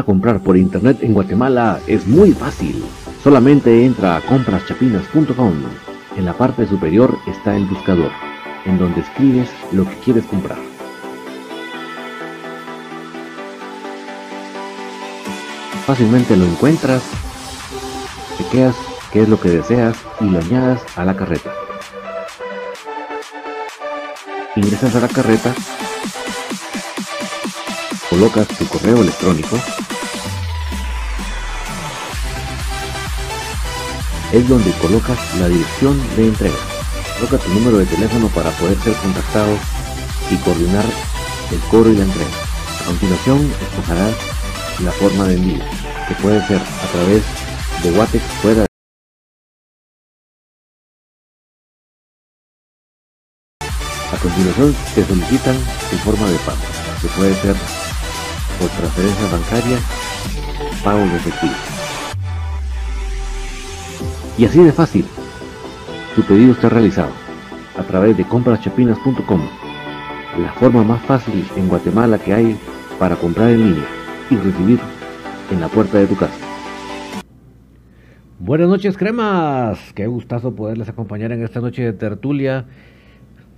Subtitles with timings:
[0.00, 2.82] Comprar por internet en Guatemala es muy fácil.
[3.22, 5.52] Solamente entra a compraschapinas.com.
[6.16, 8.10] En la parte superior está el buscador,
[8.64, 10.56] en donde escribes lo que quieres comprar.
[15.84, 17.02] Fácilmente lo encuentras,
[18.38, 18.74] chequeas
[19.12, 21.52] qué es lo que deseas y lo añadas a la carreta.
[24.56, 25.54] Ingresas a la carreta
[28.22, 29.58] colocas tu correo electrónico,
[34.32, 36.54] es donde colocas la dirección de entrega.
[37.16, 39.56] Coloca tu número de teléfono para poder ser contactado
[40.30, 40.84] y coordinar
[41.50, 42.30] el cobro y la entrega.
[42.80, 44.14] A continuación, escogerás
[44.84, 45.64] la forma de envío,
[46.06, 47.24] que puede ser a través
[47.82, 48.66] de Watex fuera
[54.12, 55.56] A continuación, te solicitan
[55.90, 56.60] tu forma de pago,
[57.00, 57.81] que puede ser
[58.62, 59.78] por transferencia bancaria,
[60.84, 61.52] pago de efectivo.
[64.38, 65.04] Y así de fácil,
[66.14, 67.10] tu pedido está realizado
[67.76, 69.40] a través de compraschapinas.com,
[70.38, 72.56] la forma más fácil en Guatemala que hay
[73.00, 73.88] para comprar en línea
[74.30, 74.78] y recibir
[75.50, 76.38] en la puerta de tu casa.
[78.38, 79.92] Buenas noches, cremas.
[79.92, 82.66] Qué gustazo poderles acompañar en esta noche de tertulia,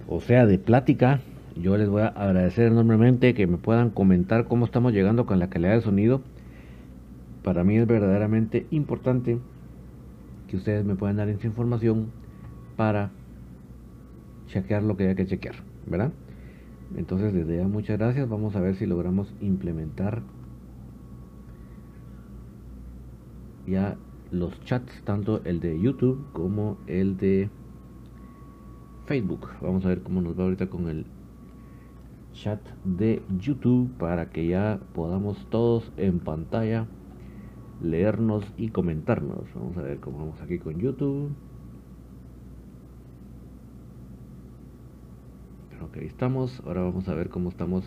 [0.09, 1.21] o sea, de plática
[1.57, 5.49] yo les voy a agradecer enormemente que me puedan comentar cómo estamos llegando con la
[5.49, 6.21] calidad de sonido.
[7.43, 9.39] Para mí es verdaderamente importante
[10.49, 12.11] que ustedes me puedan dar esa información
[12.77, 13.11] para
[14.49, 15.57] chequear lo que hay que chequear,
[15.87, 16.13] ¿verdad?
[16.97, 18.29] Entonces desde ya muchas gracias.
[18.29, 20.23] Vamos a ver si logramos implementar
[23.67, 23.97] ya
[24.31, 27.49] los chats, tanto el de YouTube como el de
[29.07, 29.49] Facebook.
[29.61, 31.07] Vamos a ver cómo nos va ahorita con el
[32.35, 36.87] chat de YouTube para que ya podamos todos en pantalla
[37.83, 39.53] leernos y comentarnos.
[39.55, 41.31] Vamos a ver cómo vamos aquí con YouTube.
[45.83, 46.63] Ok, estamos.
[46.67, 47.85] Ahora vamos a ver cómo estamos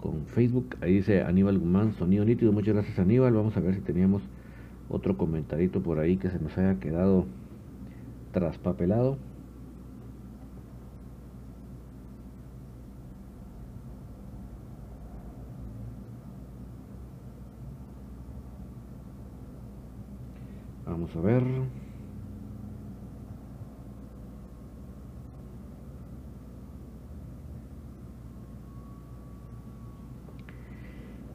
[0.00, 0.76] con Facebook.
[0.80, 2.52] Ahí dice Aníbal Guzmán, sonido nítido.
[2.52, 3.34] Muchas gracias Aníbal.
[3.34, 4.22] Vamos a ver si teníamos
[4.88, 7.26] otro comentarito por ahí que se nos haya quedado
[8.32, 9.16] traspapelado.
[20.86, 21.42] Vamos a ver.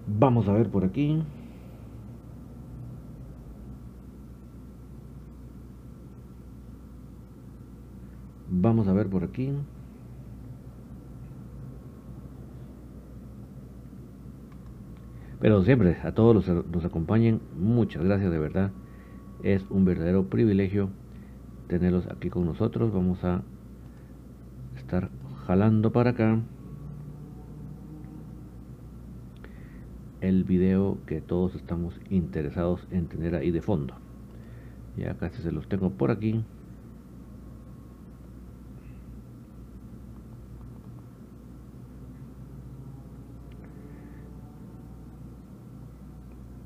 [0.08, 1.22] Vamos a ver por aquí.
[8.50, 9.52] Vamos a ver por aquí.
[15.40, 18.72] Pero siempre a todos los nos acompañen, muchas gracias de verdad.
[19.44, 20.90] Es un verdadero privilegio
[21.68, 22.94] tenerlos aquí con nosotros.
[22.94, 23.42] Vamos a
[24.78, 25.10] estar
[25.48, 26.40] jalando para acá
[30.22, 33.96] el video que todos estamos interesados en tener ahí de fondo.
[34.96, 36.44] Ya casi se los tengo por aquí.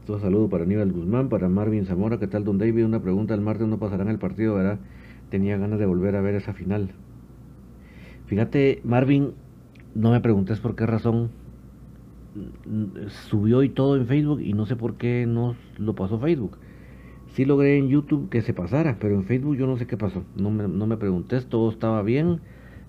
[0.07, 2.85] Un saludo para Aníbal Guzmán, para Marvin Zamora, ¿qué tal Don David?
[2.85, 4.77] Una pregunta, el martes no pasarán el partido, ¿verdad?
[5.31, 6.91] Tenía ganas de volver a ver esa final.
[8.27, 9.31] Fíjate, Marvin,
[9.95, 11.31] no me preguntes por qué razón
[13.29, 16.59] subió y todo en Facebook y no sé por qué no lo pasó Facebook.
[17.33, 20.23] Sí logré en YouTube que se pasara, pero en Facebook yo no sé qué pasó.
[20.35, 22.41] No me, no me preguntes, todo estaba bien,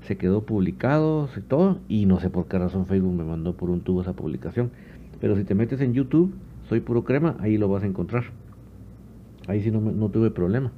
[0.02, 3.80] se quedó publicado, todo, y no sé por qué razón Facebook me mandó por un
[3.80, 4.70] tubo esa publicación.
[5.18, 6.34] Pero si te metes en YouTube,
[6.68, 8.24] soy puro crema, ahí lo vas a encontrar.
[9.46, 10.72] Ahí sí no, no tuve problema.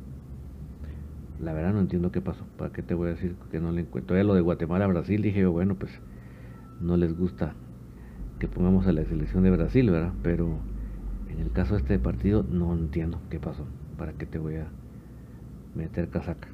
[1.40, 2.44] La verdad no entiendo qué pasó.
[2.56, 4.16] ¿Para qué te voy a decir que no le encuentro?
[4.16, 5.92] Ya lo de Guatemala Brasil dije yo, bueno, pues
[6.80, 7.54] no les gusta
[8.38, 10.12] que pongamos a la selección de Brasil, ¿verdad?
[10.22, 10.58] Pero
[11.28, 13.64] en el caso de este partido no entiendo qué pasó.
[13.96, 14.66] ¿Para qué te voy a
[15.74, 16.48] meter casaca?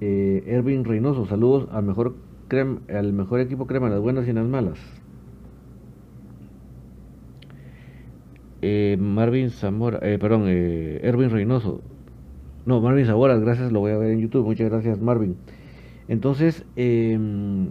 [0.00, 2.16] Eh, Erwin Reynoso, saludos al mejor,
[2.48, 4.78] crema, al mejor equipo crema, las buenas y las malas.
[8.62, 11.80] Eh, Marvin Zamora, eh, perdón, eh, Erwin Reynoso.
[12.66, 14.44] No, Marvin Zamora, gracias, lo voy a ver en YouTube.
[14.44, 15.36] Muchas gracias, Marvin.
[16.08, 17.68] Entonces, em,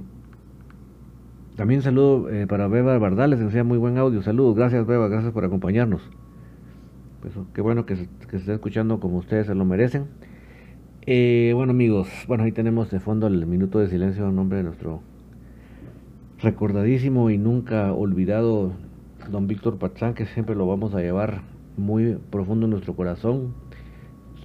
[1.56, 4.22] también saludo eh, para Beba Bardales, que muy buen audio.
[4.22, 6.04] Saludos, gracias Beba, gracias por acompañarnos.
[7.22, 10.06] Pues qué bueno que se, que esté escuchando como ustedes se lo merecen.
[11.08, 14.66] Eh, bueno amigos, bueno ahí tenemos de fondo el minuto de silencio en nombre de
[14.66, 15.02] nuestro
[16.42, 18.74] recordadísimo y nunca olvidado
[19.30, 21.42] don Víctor Patzán, que siempre lo vamos a llevar
[21.76, 23.54] muy profundo en nuestro corazón.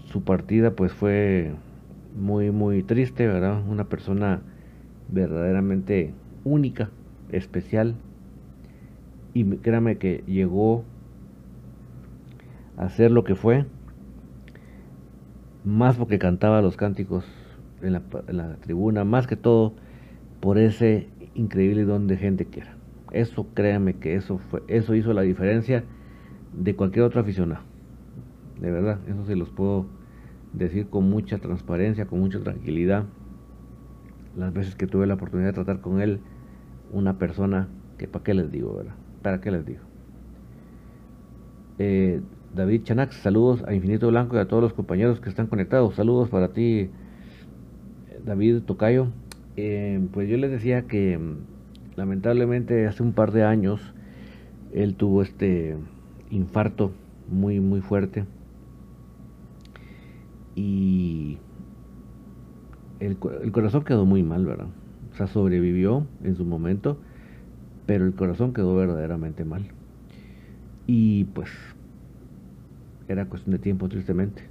[0.07, 1.55] Su partida pues fue
[2.17, 3.63] muy muy triste, ¿verdad?
[3.69, 4.43] Una persona
[5.09, 6.13] verdaderamente
[6.45, 6.91] única,
[7.31, 7.95] especial.
[9.35, 10.85] Y créame que llegó
[12.77, 13.67] a ser lo que fue,
[15.65, 17.25] más porque cantaba los cánticos
[17.81, 19.75] en la, en la tribuna, más que todo
[20.41, 22.72] por ese increíble don de gente que era.
[23.13, 25.85] Eso créame que eso fue, eso hizo la diferencia
[26.53, 27.63] de cualquier otro aficionado.
[28.61, 29.87] De verdad, eso se los puedo
[30.53, 33.05] decir con mucha transparencia, con mucha tranquilidad.
[34.37, 36.21] Las veces que tuve la oportunidad de tratar con él,
[36.91, 38.95] una persona que para qué les digo, ¿verdad?
[39.23, 39.81] ¿Para qué les digo?
[41.79, 42.21] Eh,
[42.55, 45.95] David Chanax, saludos a Infinito Blanco y a todos los compañeros que están conectados.
[45.95, 46.91] Saludos para ti,
[48.25, 49.09] David Tocayo.
[49.57, 51.19] Eh, pues yo les decía que
[51.97, 53.95] lamentablemente hace un par de años
[54.73, 55.77] él tuvo este
[56.31, 56.93] infarto
[57.29, 58.25] muy muy fuerte
[60.55, 61.39] y
[63.01, 64.69] el, el, corazón quedó muy mal, ¿verdad?
[65.13, 66.99] O sea, sobrevivió en su momento,
[67.87, 69.65] pero el corazón quedó verdaderamente mal.
[70.87, 71.51] Y pues
[73.09, 74.43] era cuestión de tiempo, tristemente.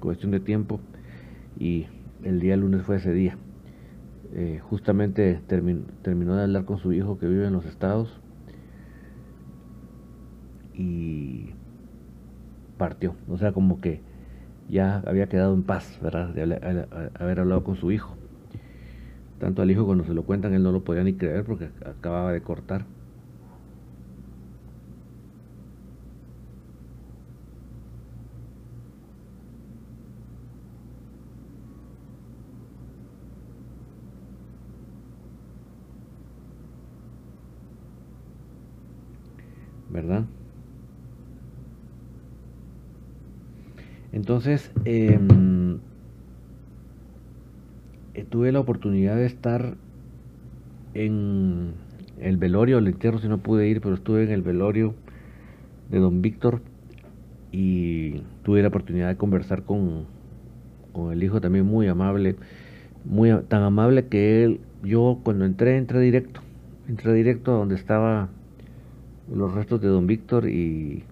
[0.00, 0.80] Cuestión de tiempo.
[1.58, 1.86] Y
[2.22, 3.36] el día lunes fue ese día.
[4.36, 8.20] Eh, justamente termin, terminó de hablar con su hijo que vive en los estados.
[10.74, 11.50] Y
[12.76, 13.14] partió.
[13.28, 14.00] O sea, como que
[14.68, 16.30] ya había quedado en paz, ¿verdad?
[16.30, 16.42] De
[17.14, 18.16] haber hablado con su hijo.
[19.38, 22.32] Tanto al hijo cuando se lo cuentan, él no lo podía ni creer porque acababa
[22.32, 22.86] de cortar.
[39.94, 40.24] ¿Verdad?
[44.12, 45.18] Entonces, eh,
[48.28, 49.76] tuve la oportunidad de estar
[50.94, 51.74] en
[52.20, 54.94] el velorio, el entierro si no pude ir, pero estuve en el velorio
[55.90, 56.60] de don Víctor
[57.52, 60.06] y tuve la oportunidad de conversar con,
[60.92, 62.34] con el hijo también muy amable,
[63.04, 66.40] muy tan amable que él, yo cuando entré, entré directo,
[66.88, 68.30] entré directo a donde estaba
[69.32, 71.04] los restos de don Víctor y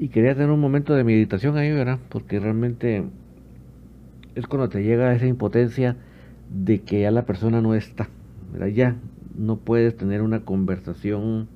[0.00, 1.98] y quería tener un momento de meditación ahí, ¿verdad?
[2.08, 3.04] Porque realmente
[4.36, 5.96] es cuando te llega esa impotencia
[6.50, 8.08] de que ya la persona no está,
[8.52, 8.68] ¿verdad?
[8.68, 8.96] Ya
[9.36, 11.48] no puedes tener una conversación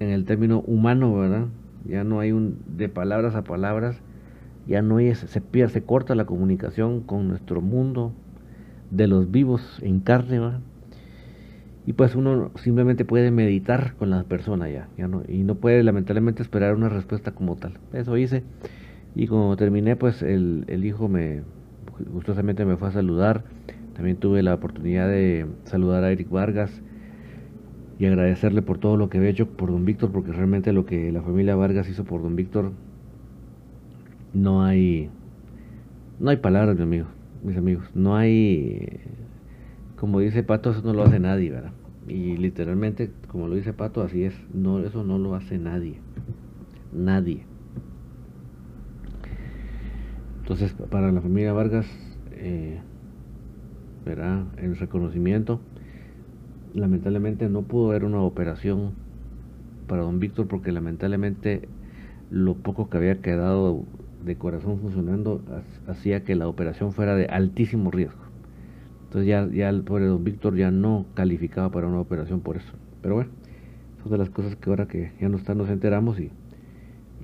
[0.00, 1.46] en el término humano, ¿verdad?
[1.86, 4.00] Ya no hay un de palabras a palabras,
[4.66, 8.12] ya no hay se pierde, se corta la comunicación con nuestro mundo
[8.90, 10.40] de los vivos en carne.
[11.88, 15.82] Y pues uno simplemente puede meditar con la persona ya, ya no, y no puede
[15.82, 17.78] lamentablemente esperar una respuesta como tal.
[17.94, 18.42] Eso hice
[19.14, 21.40] y cuando terminé pues el, el hijo me
[22.12, 23.44] gustosamente me fue a saludar.
[23.94, 26.82] También tuve la oportunidad de saludar a Eric Vargas
[27.98, 31.10] y agradecerle por todo lo que había hecho por don Víctor, porque realmente lo que
[31.10, 32.72] la familia Vargas hizo por don Víctor
[34.34, 35.08] no hay
[36.20, 37.06] no hay palabras, mi amigo,
[37.42, 39.00] mis amigos, no hay
[39.96, 41.72] como dice Pato, eso no lo hace nadie, ¿verdad?
[42.08, 44.34] Y literalmente, como lo dice Pato, así es.
[44.52, 46.00] No, eso no lo hace nadie.
[46.92, 47.44] Nadie.
[50.40, 51.86] Entonces, para la familia Vargas,
[52.32, 52.80] eh,
[54.06, 55.60] verá el reconocimiento.
[56.72, 58.92] Lamentablemente no pudo haber una operación
[59.86, 61.68] para don Víctor porque lamentablemente
[62.30, 63.84] lo poco que había quedado
[64.24, 65.42] de corazón funcionando
[65.86, 68.27] hacía que la operación fuera de altísimo riesgo.
[69.08, 72.74] Entonces ya, ya el pobre don Víctor ya no calificaba para una operación por eso.
[73.00, 73.30] Pero bueno,
[74.02, 76.30] son de las cosas que ahora que ya no están nos enteramos y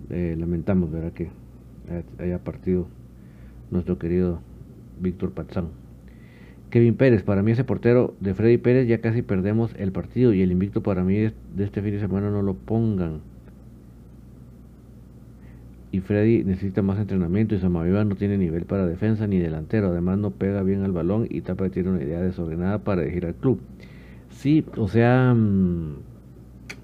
[0.08, 1.12] eh, lamentamos, ¿verdad?
[1.12, 1.28] Que
[2.18, 2.86] haya partido
[3.70, 4.40] nuestro querido
[4.98, 5.68] Víctor Patzán.
[6.70, 10.40] Kevin Pérez, para mí ese portero de Freddy Pérez ya casi perdemos el partido y
[10.40, 13.20] el invicto para mí de este fin de semana no lo pongan
[15.94, 20.18] y Freddy necesita más entrenamiento y Samaviva no tiene nivel para defensa ni delantero, además
[20.18, 23.60] no pega bien al balón y Tapa tiene una idea desordenada para elegir al club.
[24.28, 25.98] Sí, o sea, mm,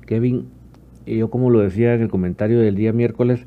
[0.06, 0.46] Kevin,
[1.06, 3.46] Y yo como lo decía en el comentario del día miércoles,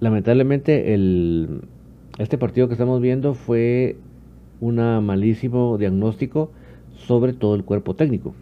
[0.00, 1.62] lamentablemente el,
[2.18, 3.96] este partido que estamos viendo fue
[4.60, 6.50] un malísimo diagnóstico
[6.96, 8.34] sobre todo el cuerpo técnico.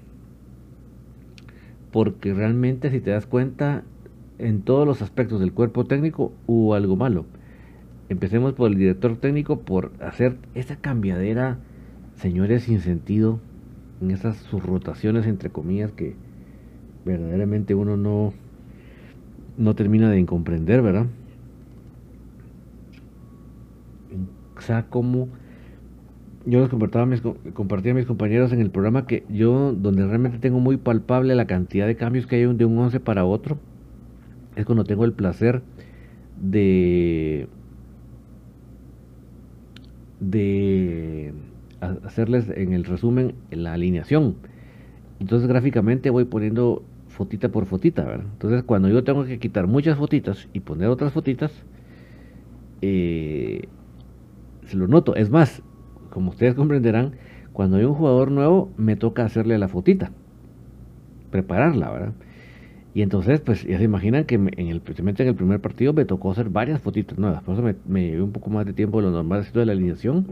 [1.92, 3.84] Porque realmente si te das cuenta,
[4.40, 7.26] en todos los aspectos del cuerpo técnico hubo algo malo.
[8.08, 11.58] Empecemos por el director técnico por hacer esa cambiadera,
[12.16, 13.38] señores, sin sentido,
[14.00, 16.14] en esas sus rotaciones entre comillas que
[17.04, 18.32] verdaderamente uno no,
[19.58, 21.06] no termina de comprender, ¿verdad?
[24.56, 25.28] O sea, como
[26.46, 30.38] yo les compartía mis, compartía a mis compañeros en el programa que yo, donde realmente
[30.38, 33.58] tengo muy palpable la cantidad de cambios que hay de un 11 para otro,
[34.60, 35.62] es cuando tengo el placer
[36.40, 37.48] de
[42.04, 44.36] hacerles en el resumen la alineación.
[45.18, 48.26] Entonces gráficamente voy poniendo fotita por fotita, ¿verdad?
[48.32, 51.52] Entonces cuando yo tengo que quitar muchas fotitas y poner otras fotitas,
[52.82, 53.68] eh,
[54.66, 55.14] se lo noto.
[55.16, 55.62] Es más,
[56.10, 57.12] como ustedes comprenderán,
[57.52, 60.12] cuando hay un jugador nuevo me toca hacerle la fotita,
[61.30, 62.12] prepararla, ¿verdad?
[62.92, 66.04] Y entonces, pues ya se imaginan que en el, precisamente en el primer partido me
[66.04, 67.42] tocó hacer varias fotitas nuevas.
[67.42, 69.72] Por eso me, me llevé un poco más de tiempo de lo normal de la
[69.72, 70.26] alineación.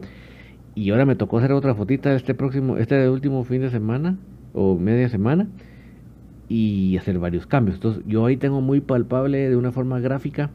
[0.75, 4.17] Y ahora me tocó hacer otra fotita este próximo, este último fin de semana
[4.55, 5.49] o media semana
[6.49, 7.77] y hacer varios cambios.
[7.77, 10.51] Entonces, yo ahí tengo muy palpable de una forma gráfica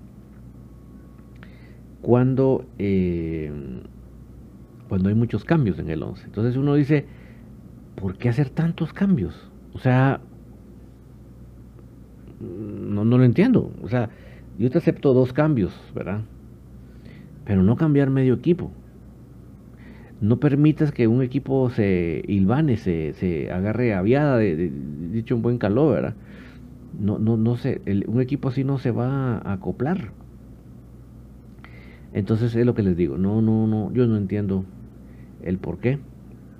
[2.02, 3.52] cuando, eh,
[4.90, 6.26] cuando hay muchos cambios en el 11.
[6.26, 7.06] Entonces uno dice,
[7.96, 9.50] ¿por qué hacer tantos cambios?
[9.74, 10.20] O sea,
[12.44, 13.72] no, no lo entiendo.
[13.82, 14.10] O sea,
[14.58, 16.22] yo te acepto dos cambios, ¿verdad?
[17.46, 18.72] Pero no cambiar medio equipo.
[20.22, 24.72] No permitas que un equipo se hilvane, se, se agarre aviada, de,
[25.12, 26.16] dicho un buen calor, ¿verdad?
[27.00, 30.12] No, no, no sé, un equipo así no se va a acoplar.
[32.14, 34.64] Entonces es lo que les digo, no, no, no, yo no entiendo
[35.42, 36.00] el por qué,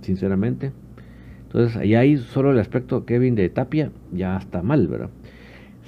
[0.02, 0.72] sinceramente.
[1.44, 5.12] Entonces, ahí solo el aspecto Kevin de Tapia, ya está mal, ¿verdad?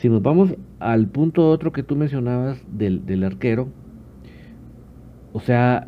[0.06, 3.70] Si nos vamos al punto otro que tú mencionabas del, arquero,
[5.34, 5.88] o sea,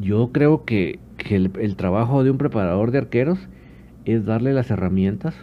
[0.00, 3.40] yo creo que, el, trabajo de un preparador de arqueros
[4.04, 5.34] es darle las herramientas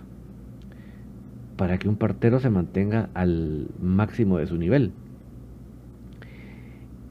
[1.58, 4.94] para que un partero se mantenga al máximo de su nivel.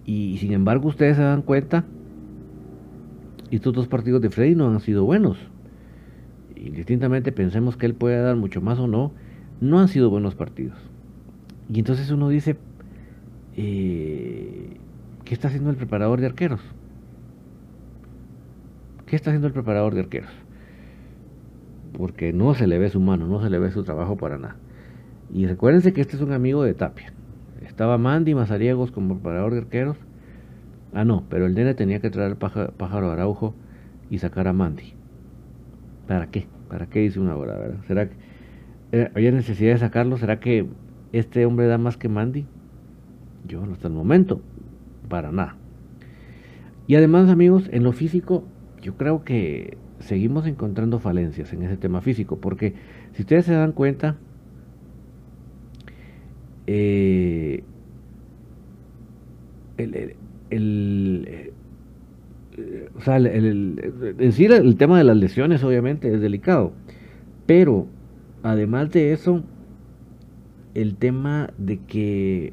[0.07, 1.85] Y sin embargo ustedes se dan cuenta,
[3.51, 5.37] estos dos partidos de Freddy no han sido buenos.
[6.57, 9.13] Indistintamente pensemos que él puede dar mucho más o no,
[9.61, 10.94] no han sido buenos partidos.
[11.73, 12.57] Y entonces uno dice,
[13.57, 14.77] eh,
[15.25, 16.61] ¿qué está haciendo el preparador de arqueros?
[19.07, 20.31] ¿Qué está haciendo el preparador de arqueros?
[21.97, 24.57] Porque no se le ve su mano, no se le ve su trabajo para nada.
[25.33, 27.13] Y recuérdense que este es un amigo de Tapia.
[27.67, 29.97] Estaba Mandy Mazariegos como preparador de arqueros.
[30.93, 33.55] Ah, no, pero el nene tenía que traer pájaro, Araujo
[34.11, 34.95] y sacar a Mandy.
[36.07, 36.47] ¿Para qué?
[36.69, 37.59] ¿Para qué dice una hora?
[37.87, 38.15] ¿Será que
[38.93, 40.19] eh, había necesidad de sacarlo?
[40.19, 40.69] ¿Será que
[41.19, 42.47] este hombre da más que Mandy?
[43.47, 44.41] Yo hasta el momento,
[45.09, 45.57] para nada.
[46.87, 48.45] Y además, amigos, en lo físico,
[48.83, 52.75] yo creo que seguimos encontrando falencias en ese tema físico, porque
[53.13, 54.17] si ustedes se dan cuenta,
[56.67, 57.63] eh,
[59.79, 60.17] el, el,
[60.51, 61.53] el,
[64.17, 66.73] decir el tema de las lesiones obviamente es delicado,
[67.47, 67.87] pero
[68.43, 69.43] además de eso,
[70.75, 72.53] el tema de que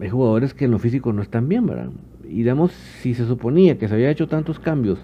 [0.00, 1.90] hay jugadores que en lo físico no están bien, ¿verdad?
[2.24, 4.98] Y digamos, si se suponía que se había hecho tantos cambios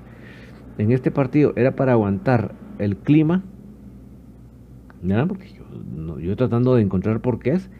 [0.79, 3.43] en este partido, era para aguantar el clima,
[5.03, 5.27] ¿verdad?
[5.27, 7.71] Porque yo, yo tratando de encontrar por qué es,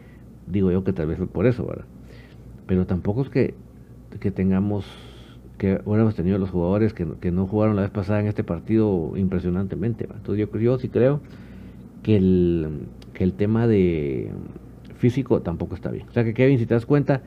[0.47, 1.85] digo yo que tal vez fue por eso, ¿verdad?
[2.67, 3.55] Pero tampoco es que,
[4.19, 4.85] que tengamos,
[5.57, 9.13] que hubiéramos tenido los jugadores que, que, no jugaron la vez pasada en este partido
[9.15, 10.17] impresionantemente, ¿verdad?
[10.19, 11.21] Entonces yo, yo sí creo
[12.03, 12.87] que el,
[13.19, 14.31] que el tema de
[14.95, 16.07] físico tampoco está bien.
[16.07, 17.21] O sea que Kevin, si te das cuenta,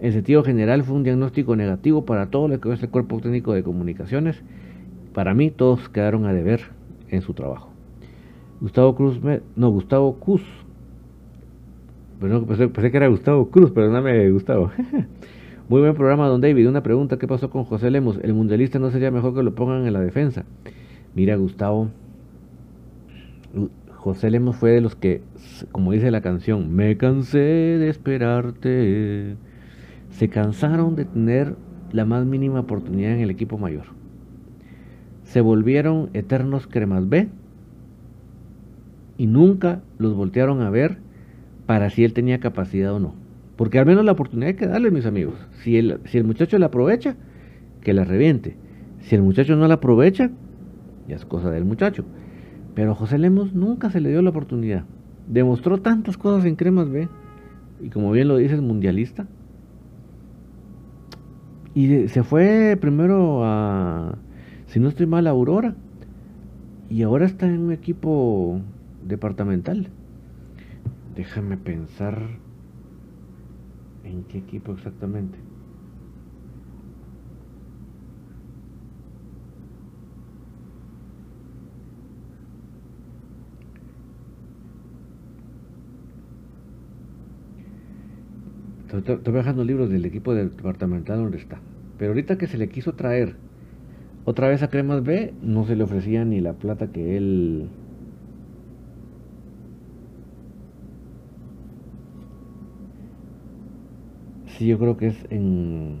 [0.00, 3.52] en sentido general fue un diagnóstico negativo para todo lo que es el cuerpo técnico
[3.52, 4.42] de comunicaciones.
[5.12, 6.62] Para mí todos quedaron a deber
[7.10, 7.68] en su trabajo.
[8.62, 9.20] Gustavo Cruz,
[9.54, 10.40] no, Gustavo Cus.
[12.20, 14.70] Bueno, pensé, pensé, que era Gustavo Cruz, perdóname, Gustavo.
[15.68, 16.66] Muy buen programa, don David.
[16.70, 18.18] Una pregunta, ¿qué pasó con José Lemos?
[18.22, 20.46] ¿El mundialista no sería mejor que lo pongan en la defensa?
[21.14, 21.90] Mira, Gustavo,
[24.04, 25.22] José Lemos fue de los que,
[25.72, 29.36] como dice la canción, me cansé de esperarte.
[30.10, 31.56] Se cansaron de tener
[31.92, 33.86] la más mínima oportunidad en el equipo mayor.
[35.24, 37.28] Se volvieron eternos cremas B
[39.16, 40.98] y nunca los voltearon a ver
[41.66, 43.14] para si él tenía capacidad o no.
[43.56, 45.34] Porque al menos la oportunidad hay que darle, mis amigos.
[45.62, 47.16] Si el, si el muchacho la aprovecha,
[47.80, 48.56] que la reviente.
[49.00, 50.30] Si el muchacho no la aprovecha,
[51.08, 52.04] ya es cosa del muchacho.
[52.74, 54.84] Pero a José Lemos nunca se le dio la oportunidad.
[55.28, 57.08] Demostró tantas cosas en Cremas B.
[57.80, 59.26] Y como bien lo dices, mundialista.
[61.74, 64.16] Y se fue primero a,
[64.66, 65.74] si no estoy mal, a Aurora.
[66.88, 68.60] Y ahora está en un equipo
[69.04, 69.88] departamental.
[71.16, 72.20] Déjame pensar
[74.04, 75.43] en qué equipo exactamente.
[88.98, 91.58] Estoy bajando libros del equipo departamental donde está.
[91.98, 93.34] Pero ahorita que se le quiso traer
[94.24, 97.68] otra vez a Cremas B, no se le ofrecía ni la plata que él...
[104.46, 105.98] Sí, yo creo que es en...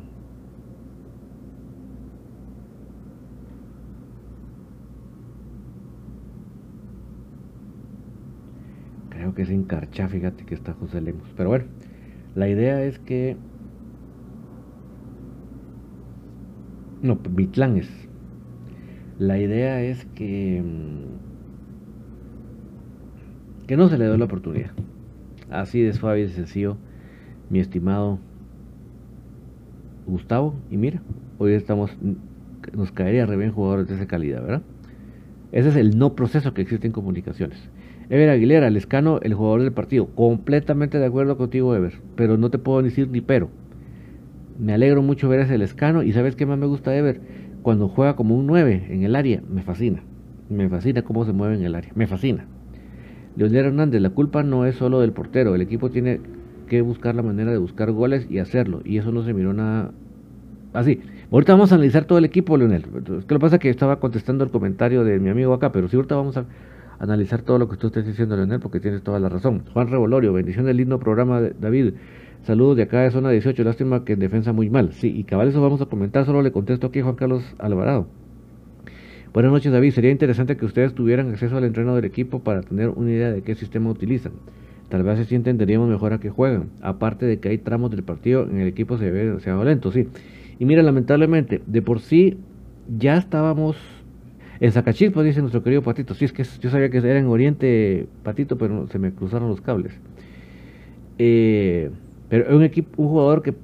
[9.10, 11.28] Creo que es en Carchá, fíjate que está José Lemos.
[11.36, 11.64] Pero bueno.
[12.34, 13.36] La idea es que...
[17.02, 17.88] No, Bitlán es.
[19.18, 20.62] La idea es que...
[20.64, 21.14] Mm,
[23.66, 24.70] que no se le dé la oportunidad.
[25.50, 26.76] Así de suave y sencillo,
[27.50, 28.18] mi estimado
[30.06, 30.54] Gustavo.
[30.70, 31.00] Y mira,
[31.38, 31.96] hoy estamos...
[32.74, 34.62] Nos caería re bien jugadores de esa calidad, ¿verdad?
[35.52, 37.70] Ese es el no proceso que existe en comunicaciones.
[38.10, 40.06] Ever Aguilera, Lescano, el jugador del partido.
[40.06, 41.94] Completamente de acuerdo contigo, Ever.
[42.16, 43.48] Pero no te puedo decir ni pero.
[44.58, 46.02] Me alegro mucho ver ese Lescano.
[46.02, 47.20] Y sabes qué más me gusta, Ever.
[47.62, 50.02] Cuando juega como un 9 en el área, me fascina.
[50.50, 51.90] Me fascina cómo se mueve en el área.
[51.94, 52.44] Me fascina.
[53.36, 55.54] Leonel Hernández, la culpa no es solo del portero.
[55.54, 56.20] El equipo tiene
[56.68, 58.82] que buscar la manera de buscar goles y hacerlo.
[58.84, 59.92] Y eso no se miró nada
[60.74, 61.00] así.
[61.32, 62.84] Ahorita vamos a analizar todo el equipo, Leonel.
[63.18, 65.88] Es que lo pasa es que estaba contestando el comentario de mi amigo acá, pero
[65.88, 66.44] si ahorita vamos a
[67.04, 69.62] analizar todo lo que tú estés diciendo, Leonel, porque tienes toda la razón.
[69.72, 71.94] Juan Revolorio, bendición del lindo programa, David.
[72.42, 74.92] Saludos de acá de zona 18, lástima que en defensa muy mal.
[74.92, 78.06] Sí, y cabal eso vamos a comentar, solo le contesto aquí a Juan Carlos Alvarado.
[79.32, 79.90] Buenas noches, David.
[79.90, 83.42] Sería interesante que ustedes tuvieran acceso al entreno del equipo para tener una idea de
[83.42, 84.32] qué sistema utilizan.
[84.88, 86.70] Tal vez así entenderíamos mejor a qué juegan.
[86.80, 90.06] Aparte de que hay tramos del partido en el equipo se ve, va lento, sí.
[90.58, 92.38] Y mira, lamentablemente, de por sí
[92.98, 93.76] ya estábamos
[94.60, 96.14] en Zacachispa, dice nuestro querido Patito.
[96.14, 99.60] Sí, es que yo sabía que era en Oriente Patito, pero se me cruzaron los
[99.60, 99.92] cables.
[101.18, 101.90] Eh,
[102.28, 103.54] pero un equipo, un jugador que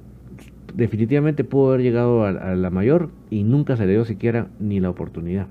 [0.73, 4.89] definitivamente pudo haber llegado a, la mayor y nunca se le dio siquiera ni la
[4.89, 5.47] oportunidad.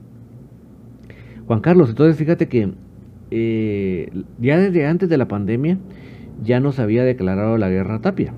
[1.47, 2.71] Juan Carlos, entonces fíjate que
[3.31, 5.79] eh, ya desde antes de la pandemia
[6.43, 8.33] ya nos había declarado la guerra Tapia.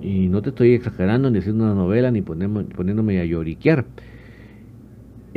[0.00, 3.84] Y no te estoy exagerando ni haciendo una novela ni poniéndome a lloriquear.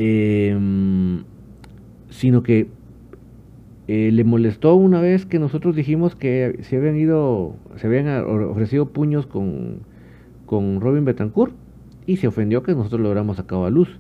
[0.04, 1.26] Em,
[2.10, 2.70] sino que
[3.88, 8.88] eh, le molestó una vez que nosotros dijimos que se habían ido, se habían ofrecido
[8.88, 9.82] puños con,
[10.48, 11.54] con Robin Betancourt
[12.08, 14.00] y se ofendió que nosotros lo hubiéramos sacado a luz.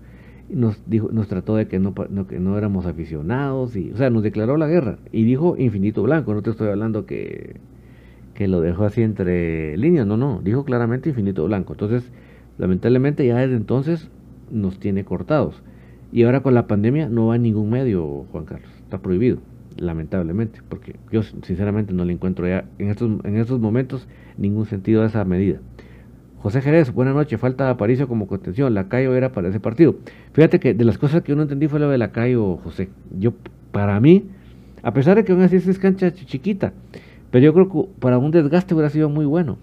[0.49, 4.23] Nos, dijo, nos trató de que no, que no éramos aficionados, y, o sea, nos
[4.23, 6.33] declaró la guerra y dijo infinito blanco.
[6.33, 7.57] No te estoy hablando que,
[8.33, 11.73] que lo dejó así entre líneas, no, no, dijo claramente infinito blanco.
[11.73, 12.11] Entonces,
[12.57, 14.09] lamentablemente ya desde entonces
[14.49, 15.61] nos tiene cortados.
[16.11, 18.69] Y ahora con la pandemia no va en ningún medio, Juan Carlos.
[18.83, 19.37] Está prohibido,
[19.77, 25.03] lamentablemente, porque yo sinceramente no le encuentro ya en estos, en estos momentos ningún sentido
[25.03, 25.59] a esa medida.
[26.41, 27.39] José Jerez, buenas noches.
[27.39, 28.73] Falta Aparicio como contención.
[28.73, 29.95] La Cayo era para ese partido.
[30.33, 32.89] Fíjate que de las cosas que yo no entendí fue lo de la Cayo, José.
[33.17, 33.33] Yo,
[33.71, 34.25] para mí,
[34.81, 36.73] a pesar de que aún así es cancha chiquita,
[37.29, 39.57] pero yo creo que para un desgaste hubiera sido muy bueno,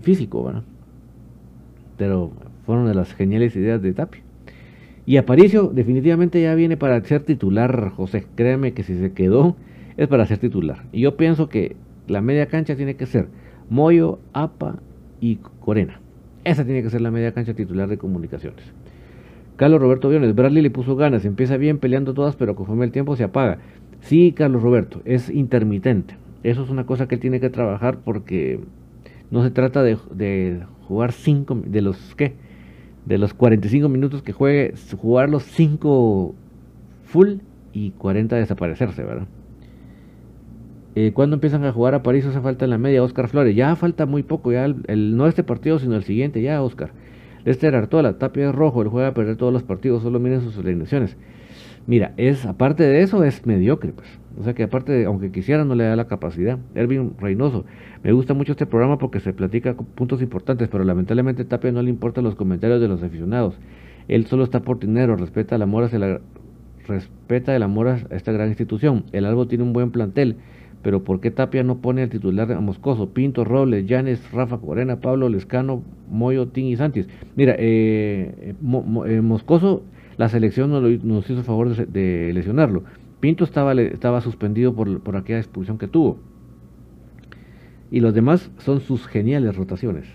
[0.00, 0.62] físico, ¿verdad?
[1.98, 2.30] Pero
[2.64, 4.21] fueron de las geniales ideas de Tapia.
[5.04, 8.26] Y Aparicio definitivamente ya viene para ser titular, José.
[8.36, 9.56] Créeme que si se quedó
[9.96, 10.84] es para ser titular.
[10.92, 13.26] Y yo pienso que la media cancha tiene que ser
[13.68, 14.78] Moyo, Apa
[15.20, 16.00] y Corena.
[16.44, 18.62] Esa tiene que ser la media cancha titular de comunicaciones.
[19.56, 23.16] Carlos Roberto Viones, Bradley le puso ganas, empieza bien peleando todas, pero conforme el tiempo
[23.16, 23.58] se apaga.
[24.00, 26.16] Sí, Carlos Roberto, es intermitente.
[26.42, 28.60] Eso es una cosa que él tiene que trabajar porque
[29.30, 32.34] no se trata de, de jugar cinco, de los que
[33.06, 36.34] de los 45 minutos que juegue, jugar los 5
[37.04, 37.34] full
[37.72, 39.26] y 40 desaparecerse, ¿verdad?
[40.94, 42.26] Eh, ¿Cuándo empiezan a jugar a París?
[42.26, 43.56] Hace falta en la media, Oscar Flores.
[43.56, 46.92] Ya falta muy poco, ya el, no este partido, sino el siguiente, ya, Oscar.
[47.44, 50.58] Lester Artola, Tapia es rojo, él juega a perder todos los partidos, solo miren sus
[50.58, 51.16] alineaciones.
[51.86, 54.08] Mira, es aparte de eso, es mediocre, pues.
[54.38, 56.58] O sea que aparte, aunque quisiera, no le da la capacidad.
[56.74, 57.64] Ervin Reynoso,
[58.02, 61.90] me gusta mucho este programa porque se platica puntos importantes, pero lamentablemente Tapia no le
[61.90, 63.58] importan los comentarios de los aficionados.
[64.08, 66.20] Él solo está por dinero, respeta el amor hacia la,
[66.86, 69.04] respeta el amor a esta gran institución.
[69.12, 70.36] El Albo tiene un buen plantel,
[70.82, 73.10] pero ¿por qué Tapia no pone al titular a Moscoso?
[73.10, 77.08] Pinto, Robles, Llanes, Rafa Corena, Pablo Lescano, Moyo, Tin y Santis.
[77.36, 79.82] Mira, eh, eh, Moscoso,
[80.16, 82.84] la selección nos, hizo favor de, lesionarlo.
[83.22, 86.18] Pinto estaba, estaba suspendido por, por aquella expulsión que tuvo.
[87.88, 90.08] Y los demás son sus geniales rotaciones.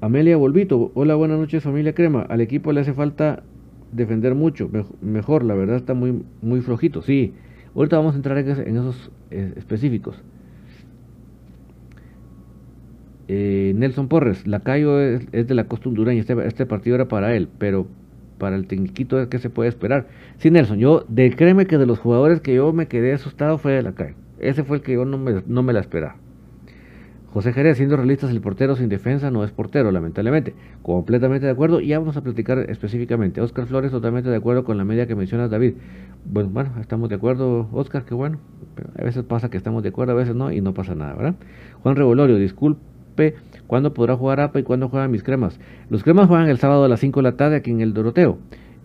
[0.00, 2.22] Amelia Volvito, hola, buenas noches familia Crema.
[2.22, 3.42] Al equipo le hace falta
[3.92, 4.70] defender mucho,
[5.02, 7.34] mejor, la verdad está muy, muy flojito, sí.
[7.74, 10.22] Ahorita vamos a entrar en, esos eh, específicos.
[13.28, 17.36] Eh, Nelson Porres, Lacayo es, es de la costa hondureña, este, este, partido era para
[17.36, 17.86] él, pero
[18.40, 20.08] para el tecniquito, ¿qué se puede esperar?
[20.38, 23.72] Sí, Nelson, yo, de, créeme que de los jugadores que yo me quedé asustado fue
[23.72, 24.16] de Lacayo.
[24.40, 26.16] Ese fue el que yo no me, no me la esperaba.
[27.32, 30.52] José Jerez, siendo realistas, el portero sin defensa no es portero, lamentablemente.
[30.82, 33.40] Completamente de acuerdo, y ya vamos a platicar específicamente.
[33.40, 35.74] Oscar Flores, totalmente de acuerdo con la media que mencionas, David.
[36.24, 38.40] Bueno, bueno, estamos de acuerdo, Oscar, qué bueno.
[38.98, 41.34] a veces pasa que estamos de acuerdo, a veces no, y no pasa nada, ¿verdad?
[41.82, 43.36] Juan Revolorio, disculpe,
[43.70, 45.60] ¿cuándo podrá jugar APA y cuándo juegan mis cremas?
[45.90, 48.36] Los cremas juegan el sábado a las 5 de la tarde aquí en el Doroteo.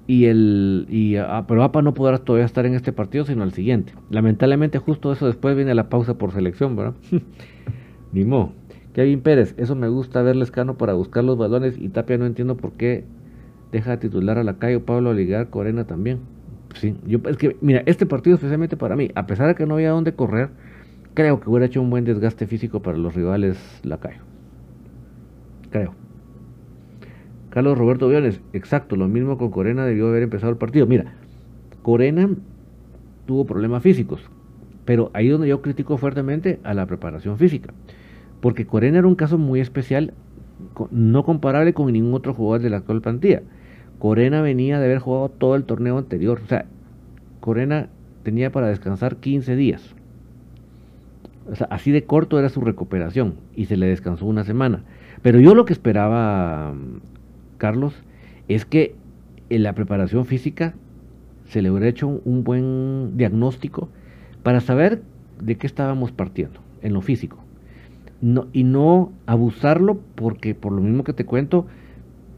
[0.06, 3.52] Y el, y, ah, pero APA no podrá todavía estar en este partido, sino al
[3.52, 3.93] siguiente.
[4.12, 6.93] Lamentablemente, justo eso después viene la pausa por selección, ¿verdad?
[8.13, 8.28] Ni
[8.93, 12.56] Kevin Pérez, eso me gusta verle escano para buscar los balones y Tapia no entiendo
[12.56, 13.06] por qué
[13.71, 16.19] deja titular a la calle Pablo Ligar Corena también.
[16.76, 19.74] Sí, yo es que mira, este partido especialmente para mí, a pesar de que no
[19.74, 20.50] había dónde correr,
[21.15, 24.35] creo que hubiera hecho un buen desgaste físico para los rivales Lacayo.
[25.75, 25.93] Creo.
[27.49, 30.88] Carlos Roberto Viones, exacto, lo mismo con Corena debió haber empezado el partido.
[30.88, 31.15] Mira,
[31.81, 32.29] Corena
[33.25, 34.21] tuvo problemas físicos,
[34.85, 37.73] pero ahí donde yo critico fuertemente a la preparación física.
[38.39, 40.13] Porque Corena era un caso muy especial,
[40.91, 43.41] no comparable con ningún otro jugador de la actual plantilla.
[43.99, 46.39] Corena venía de haber jugado todo el torneo anterior.
[46.41, 46.67] O sea,
[47.41, 47.89] Corena
[48.23, 49.93] tenía para descansar 15 días.
[51.51, 54.85] O sea, así de corto era su recuperación y se le descansó una semana.
[55.21, 56.73] Pero yo lo que esperaba,
[57.58, 57.93] Carlos,
[58.47, 58.95] es que
[59.49, 60.73] en la preparación física
[61.45, 63.89] se le hubiera hecho un buen diagnóstico
[64.43, 65.01] para saber
[65.41, 67.38] de qué estábamos partiendo en lo físico.
[68.21, 71.67] No, y no abusarlo porque por lo mismo que te cuento,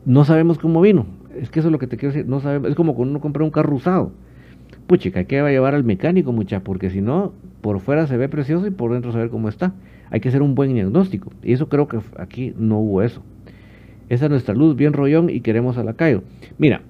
[0.06, 1.06] no sabemos cómo vino.
[1.40, 2.28] Es que eso es lo que te quiero decir.
[2.28, 4.12] No sabemos, es como cuando uno compra un carro usado.
[4.88, 8.68] Puchica, hay que llevar al mecánico, mucha, porque si no, por fuera se ve precioso
[8.68, 9.74] y por dentro saber cómo está.
[10.10, 11.32] Hay que hacer un buen diagnóstico.
[11.44, 13.22] Y eso creo que aquí no hubo eso.
[14.10, 16.24] Esa es nuestra luz, bien rollón, y queremos a la Cayo.
[16.58, 16.82] Mira,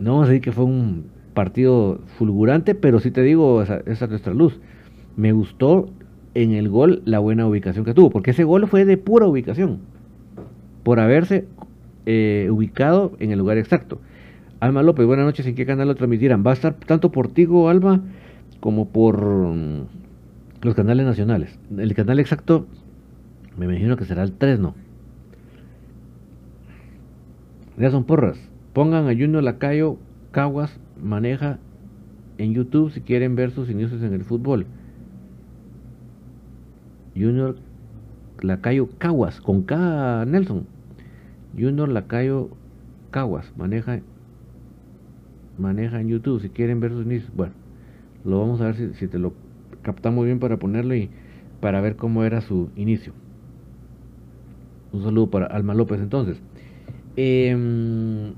[0.00, 4.06] no vamos a decir que fue un partido fulgurante, pero sí te digo, esa, esa
[4.06, 4.58] es nuestra luz.
[5.16, 5.90] Me gustó
[6.34, 9.78] en el gol la buena ubicación que tuvo, porque ese gol fue de pura ubicación,
[10.82, 11.46] por haberse
[12.06, 14.00] eh, ubicado en el lugar exacto.
[14.60, 16.44] Alma López, buenas noches, ¿en qué canal lo transmitirán?
[16.44, 18.02] Va a estar tanto por Tigo, Alma,
[18.64, 19.82] como por mm,
[20.62, 21.58] los canales nacionales.
[21.76, 22.66] El canal exacto,
[23.58, 24.74] me imagino que será el 3, ¿no?
[27.76, 28.38] Ya son porras.
[28.72, 29.98] Pongan a Junior Lacayo,
[30.30, 31.58] Caguas, maneja
[32.38, 34.64] en YouTube si quieren ver sus inicios en el fútbol.
[37.14, 37.56] Junior
[38.40, 40.66] Lacayo Caguas, con K Nelson.
[41.54, 42.48] Junior Lacayo
[43.10, 44.00] Caguas, maneja,
[45.58, 47.30] maneja en YouTube si quieren ver sus inicios.
[47.36, 47.52] Bueno,
[48.24, 49.32] lo vamos a ver si, te lo
[49.82, 51.10] captamos bien para ponerlo y
[51.60, 53.12] para ver cómo era su inicio.
[54.92, 56.40] Un saludo para Alma López entonces.
[57.16, 58.32] Eh,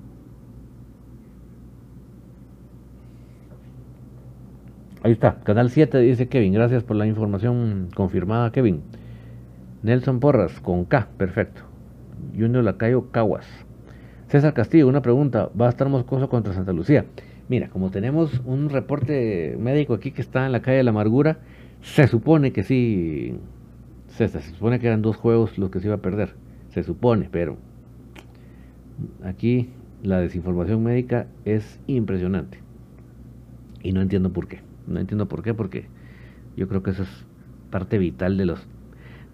[5.06, 8.82] Ahí está, Canal 7 dice Kevin, gracias por la información confirmada, Kevin.
[9.84, 11.62] Nelson Porras, con K, perfecto.
[12.36, 13.46] Junior Lacayo Caguas.
[14.26, 17.04] César Castillo, una pregunta, ¿va a estar Moscoso contra Santa Lucía?
[17.48, 21.38] Mira, como tenemos un reporte médico aquí que está en la calle de la amargura,
[21.80, 23.34] se supone que sí,
[24.08, 26.34] se supone que eran dos juegos los que se iba a perder,
[26.70, 27.56] se supone, pero
[29.22, 29.70] aquí
[30.02, 32.58] la desinformación médica es impresionante
[33.82, 34.60] y no entiendo por qué.
[34.86, 35.86] No entiendo por qué, porque
[36.56, 37.24] yo creo que eso es
[37.70, 38.66] parte vital de los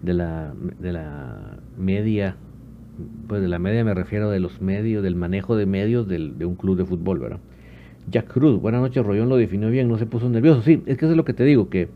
[0.01, 2.35] de la, de la media,
[3.27, 6.45] pues de la media me refiero de los medios, del manejo de medios del, de
[6.45, 7.39] un club de fútbol, ¿verdad?
[8.09, 10.61] Jack Cruz, buenas noches, Rollón lo definió bien, no se puso nervioso.
[10.61, 11.89] Sí, es que eso es lo que te digo, que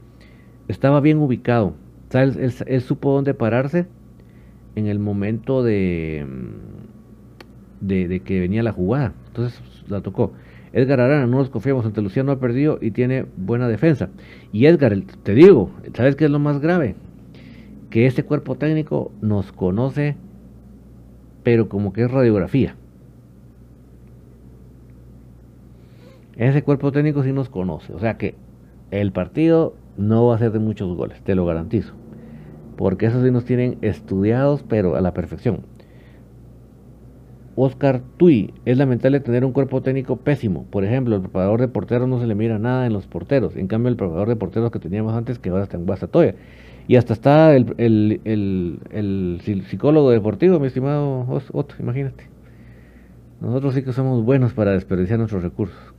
[0.67, 1.74] estaba bien ubicado.
[2.13, 3.86] Él, supo dónde pararse
[4.76, 6.26] en el momento de,
[7.82, 9.13] de, de, que venía la jugada.
[9.28, 10.32] Entonces la tocó.
[10.74, 14.10] Edgar Arana, no nos confiamos, ante Luciano ha perdido y tiene buena defensa.
[14.52, 16.96] Y Edgar, te digo, ¿sabes qué es lo más grave?
[17.89, 20.15] Que este cuerpo técnico nos conoce,
[21.43, 22.76] pero como que es radiografía.
[26.38, 28.36] Ese cuerpo técnico sí nos conoce, o sea que
[28.91, 31.93] el partido no va a ser de muchos goles, te lo garantizo.
[32.76, 35.62] Porque esos sí nos tienen estudiados, pero a la perfección.
[37.56, 40.65] Oscar Tui, es lamentable tener un cuerpo técnico pésimo.
[40.69, 43.56] Por ejemplo, el preparador de porteros no se le mira nada en los porteros.
[43.56, 46.36] En cambio, el preparador de porteros que teníamos antes, que ahora está en Guastatoya.
[46.88, 47.71] Y hasta está el,
[49.67, 52.30] psicólogo deportivo, mi estimado Otto, imagínate.
[53.41, 55.96] Nosotros sí que somos buenos para desperdiciar nuestros recursos.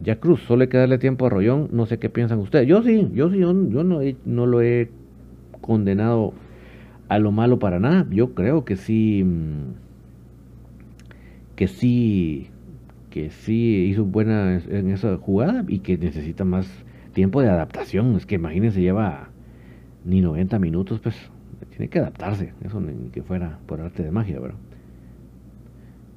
[0.00, 2.66] Ya Cruz, solo hay que darle tiempo a Rollón, no sé qué piensan ustedes.
[2.66, 4.90] Yo sí, yo sí, yo, no, lo he
[5.60, 6.34] condenado
[7.08, 8.06] a lo malo para nada.
[8.10, 9.74] Yo creo que sí, mm,
[11.56, 12.48] que sí,
[13.10, 16.68] que sí hizo buena en esa jugada y que necesita más
[17.14, 18.16] tiempo de adaptación.
[18.16, 19.30] Es que imagínense, lleva
[20.04, 21.16] ni 90 minutos, pues
[21.70, 22.52] tiene que adaptarse.
[22.62, 24.58] Eso ni que fuera por arte de magia, ¿verdad?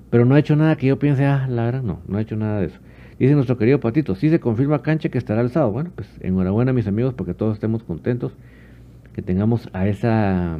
[0.09, 2.35] Pero no ha hecho nada que yo piense, ah, la verdad, no, no ha hecho
[2.35, 2.79] nada de eso.
[3.19, 5.69] Dice nuestro querido Patito, sí se confirma cancha que estará alzado.
[5.71, 8.31] Bueno, pues enhorabuena mis amigos porque todos estemos contentos
[9.13, 10.57] que tengamos a esa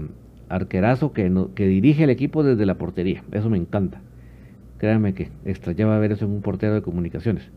[0.49, 3.23] arquerazo que, que dirige el equipo desde la portería.
[3.31, 4.01] Eso me encanta.
[4.77, 7.49] Créanme que extrañaba ver eso en un portero de comunicaciones.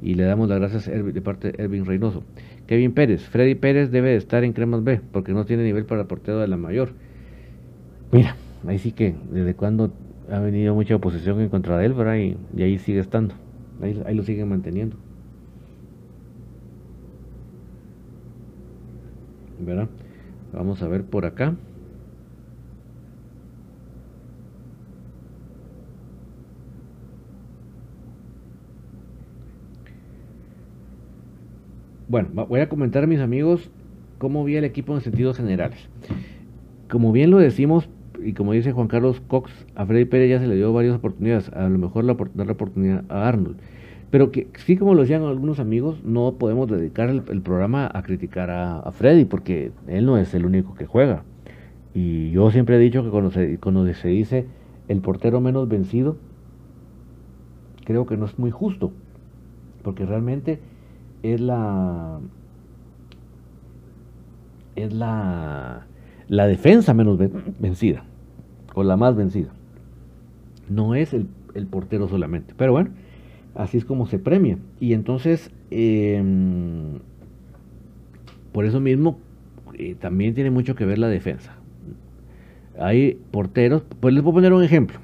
[0.00, 2.22] Y le damos las gracias de parte de Ervin Reynoso.
[2.68, 6.04] Kevin Pérez, Freddy Pérez debe de estar en Cremas B porque no tiene nivel para
[6.04, 6.90] portero de la mayor.
[8.12, 9.92] Mira, ahí sí que desde cuando
[10.30, 12.14] ha venido mucha oposición en contra de él, ¿verdad?
[12.16, 13.34] Y ahí sigue estando.
[13.82, 14.96] Ahí, lo siguen manteniendo.
[19.58, 19.88] ¿Verdad?
[20.52, 21.54] Vamos a ver por acá.
[32.08, 33.70] Bueno, voy a comentar mis amigos
[34.18, 35.78] cómo vi el equipo en sentidos generales.
[36.90, 37.88] Como bien lo decimos,
[38.24, 41.48] y como dice Juan Carlos Cox, a Freddy Pérez ya se le dio varias oportunidades,
[41.50, 43.56] a lo mejor la, dar la oportunidad a Arnold.
[44.10, 48.50] Pero que sí, como lo decían algunos amigos, no podemos dedicar el, programa a criticar
[48.50, 51.22] a, Freddy, porque él no es el único que juega.
[51.94, 54.46] Y yo siempre he dicho que cuando se, cuando se dice
[54.88, 56.16] el portero menos vencido,
[57.84, 58.92] creo que no es muy justo,
[59.82, 60.58] porque realmente
[61.22, 62.18] es la
[64.76, 65.86] es la,
[66.28, 67.18] la defensa menos
[67.58, 68.04] vencida
[68.74, 69.50] o la más vencida.
[70.68, 71.26] No es el,
[71.66, 72.54] portero solamente.
[72.56, 72.90] Pero bueno,
[73.54, 74.58] así es como se premia.
[74.78, 77.00] Y entonces, em,
[78.52, 79.18] por eso mismo,
[79.78, 81.54] eh, también tiene mucho que ver la defensa.
[82.78, 84.98] Hay porteros, pues les voy a poner un ejemplo.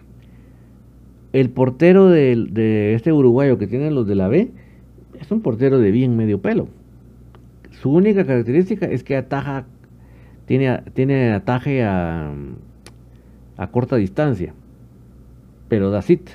[1.32, 4.50] El portero de, de este uruguayo que tienen los de la B
[5.20, 6.68] es un portero de bien medio pelo.
[7.82, 9.66] Su única característica es que ataja,
[10.46, 12.32] tiene, tiene ataje a,
[13.56, 14.54] a corta distancia,
[15.68, 16.28] pero da sit.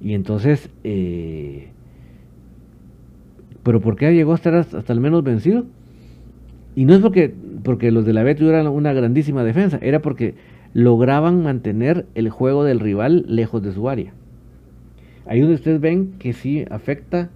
[0.00, 1.68] Y entonces, eh,
[3.62, 5.64] ¿pero por qué llegó a estar hasta, el menos vencido?
[6.74, 10.34] Y no es porque, porque los de la B tuvieran una grandísima defensa, era porque
[10.74, 14.12] lograban mantener el juego del rival lejos de su área.
[15.26, 17.30] Ahí donde ustedes ven que sí afecta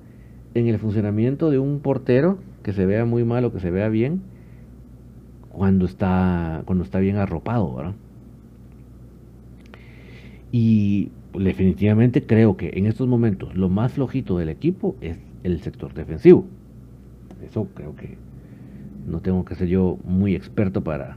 [0.55, 3.88] en el funcionamiento de un portero, que se vea muy mal o que se vea
[3.88, 4.20] bien,
[5.49, 7.94] cuando está, cuando está bien arropado, ¿verdad?
[10.53, 15.95] Y definitivamente creo que en estos momentos lo más flojito del equipo es el sector
[15.95, 16.45] defensivo.
[17.43, 18.17] Eso creo que
[19.07, 21.17] no tengo que ser yo muy experto para,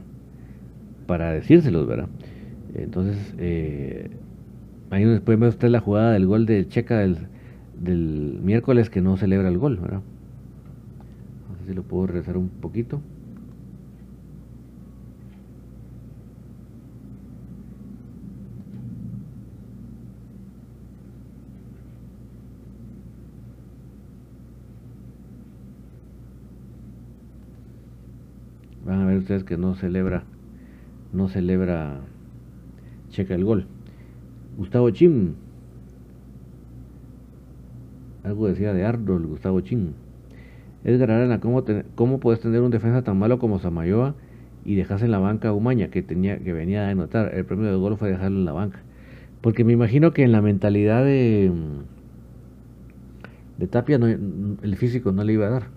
[1.06, 2.08] para decírselos, ¿verdad?
[2.74, 4.10] Entonces, eh,
[4.90, 7.18] ahí después ve usted la jugada del gol de Checa del,
[7.80, 10.02] del miércoles que no celebra el gol, ¿verdad?
[11.50, 13.00] No sé si lo puedo regresar un poquito.
[28.84, 30.24] Van a ver ustedes que no celebra,
[31.12, 32.00] no celebra,
[33.08, 33.66] checa el gol.
[34.58, 35.32] Gustavo Chim.
[38.22, 39.92] Algo decía de Arnold, Gustavo Chim.
[40.84, 44.14] Edgar Arana, ¿cómo, ¿cómo puedes tener un defensa tan malo como Samayoa
[44.66, 47.34] y dejas en la banca a Umaña, que, tenía, que venía a anotar?
[47.34, 48.80] El premio de gol fue dejarlo en la banca.
[49.40, 51.50] Porque me imagino que en la mentalidad de,
[53.56, 55.73] de Tapia el físico no le iba a dar.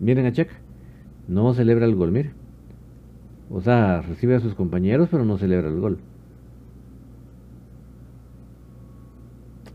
[0.00, 0.54] Miren a Checa.
[1.26, 2.30] No celebra el gol, mire.
[3.50, 5.98] O sea, recibe a sus compañeros, pero no celebra el gol.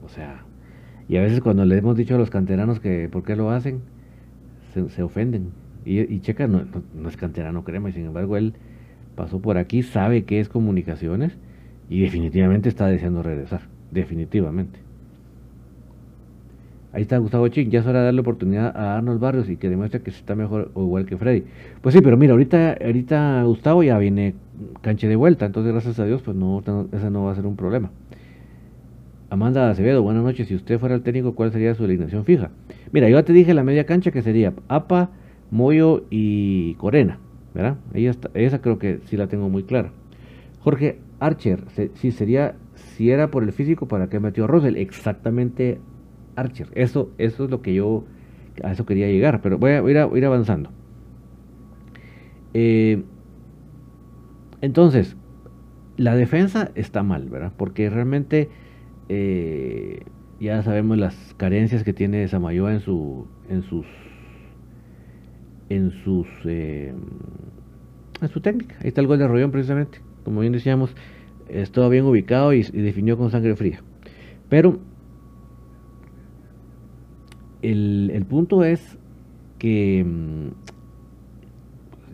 [0.04, 0.44] O sea,
[1.08, 3.82] y a veces cuando le hemos dicho a los canteranos que por qué lo hacen,
[4.74, 5.52] se, ofenden.
[5.86, 8.54] Y, Checa no, no, es canterano, crema, y sin embargo él
[9.16, 11.38] pasó por aquí, sabe qué es comunicaciones
[11.90, 13.62] y definitivamente está deseando regresar.
[13.92, 14.80] Definitivamente.
[16.94, 19.68] Ahí está Gustavo Ching, ya es hora de darle oportunidad a Arnold Barrios y que
[19.68, 21.44] demuestre que está mejor o igual que Freddy.
[21.82, 24.36] Pues sí, pero mira, ahorita, ahorita Gustavo ya viene
[24.82, 27.56] canche de vuelta, entonces gracias a Dios, pues no, ese no va a ser un
[27.56, 27.90] problema.
[29.32, 30.48] Amanda Acevedo, buenas noches.
[30.48, 32.52] Si usted fuera el técnico, ¿cuál sería su alineación fija?
[32.92, 35.10] Mira, yo ya te dije la media cancha que sería APA,
[35.50, 37.18] Moyo y Corena,
[37.56, 37.78] ¿verdad?
[38.36, 39.90] esa creo que sí la tengo muy clara.
[40.60, 41.64] Jorge Archer,
[41.96, 44.78] si sería, si era por el físico, ¿para qué metió a Rosel?
[44.78, 45.80] Exactamente
[46.36, 46.68] Archer.
[46.74, 48.06] Eso, eso es lo que yo,
[48.64, 50.70] a eso quería llegar, pero voy a, ir, avanzando.
[52.54, 53.04] Eh,
[54.62, 55.16] entonces,
[55.98, 57.52] la defensa está mal, ¿verdad?
[57.58, 58.50] Porque realmente
[59.10, 60.04] eh,
[60.40, 63.86] ya sabemos las carencias que tiene Samayoa en su, en sus,
[65.70, 66.94] en sus, eh,
[68.22, 68.76] en su técnica.
[68.82, 70.00] Ahí está el gol de Arroyón precisamente.
[70.24, 70.96] Como bien decíamos,
[71.50, 73.82] estaba bien ubicado y definió con sangre fría.
[74.50, 74.80] Pero
[77.64, 78.98] el, punto es
[79.58, 80.50] que mm,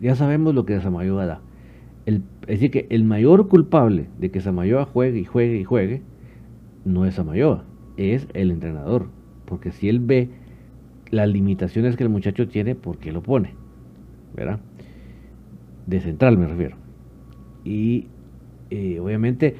[0.02, 1.40] ya sabemos lo que Samayoa da.
[2.06, 6.02] es decir, que el mayor culpable de que Samayoa juegue y juegue y juegue
[6.84, 7.64] no es Samayoa,
[7.96, 9.08] es el entrenador.
[9.44, 10.30] Porque si él ve
[11.10, 13.54] las limitaciones que el muchacho tiene, ¿por qué lo pone?
[14.34, 14.60] ¿Verdad?
[15.86, 16.76] De central me refiero.
[17.64, 18.06] Y
[18.70, 19.56] eh, obviamente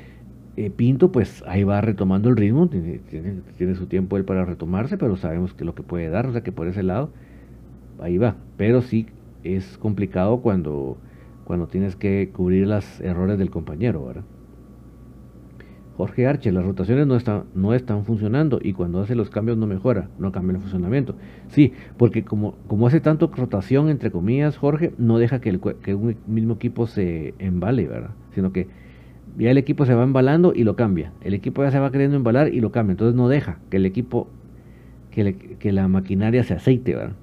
[0.56, 5.16] eh, Pinto, pues ahí va retomando el ritmo, tiene, su tiempo él para retomarse, pero
[5.16, 7.10] sabemos que lo que puede dar, o sea que por ese lado,
[8.00, 8.36] ahí va.
[8.56, 9.06] Pero sí
[9.44, 10.98] es complicado cuando,
[11.44, 14.24] cuando tienes que cubrir los errores del compañero, ¿verdad?
[16.00, 19.66] Jorge Arche, las rotaciones no están, no están funcionando y cuando hace los cambios no
[19.66, 21.14] mejora, no cambia el funcionamiento.
[21.48, 25.94] Sí, porque como, como hace tanto rotación, entre comillas, Jorge, no deja que, el, que
[25.94, 28.12] un mismo equipo se embale, ¿verdad?
[28.34, 28.68] Sino que
[29.44, 31.12] ya el equipo se va embalando y lo cambia.
[31.22, 32.92] El equipo ya se va queriendo embalar y lo cambia.
[32.92, 34.28] Entonces no deja que el equipo,
[35.10, 37.16] que, la maquinaria se aceite, ¿verdad?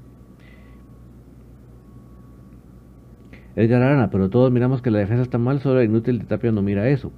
[3.55, 6.51] Edgar Arana, pero todos miramos que la defensa está mal, solo el inútil de Tapia
[6.51, 7.11] no mira eso.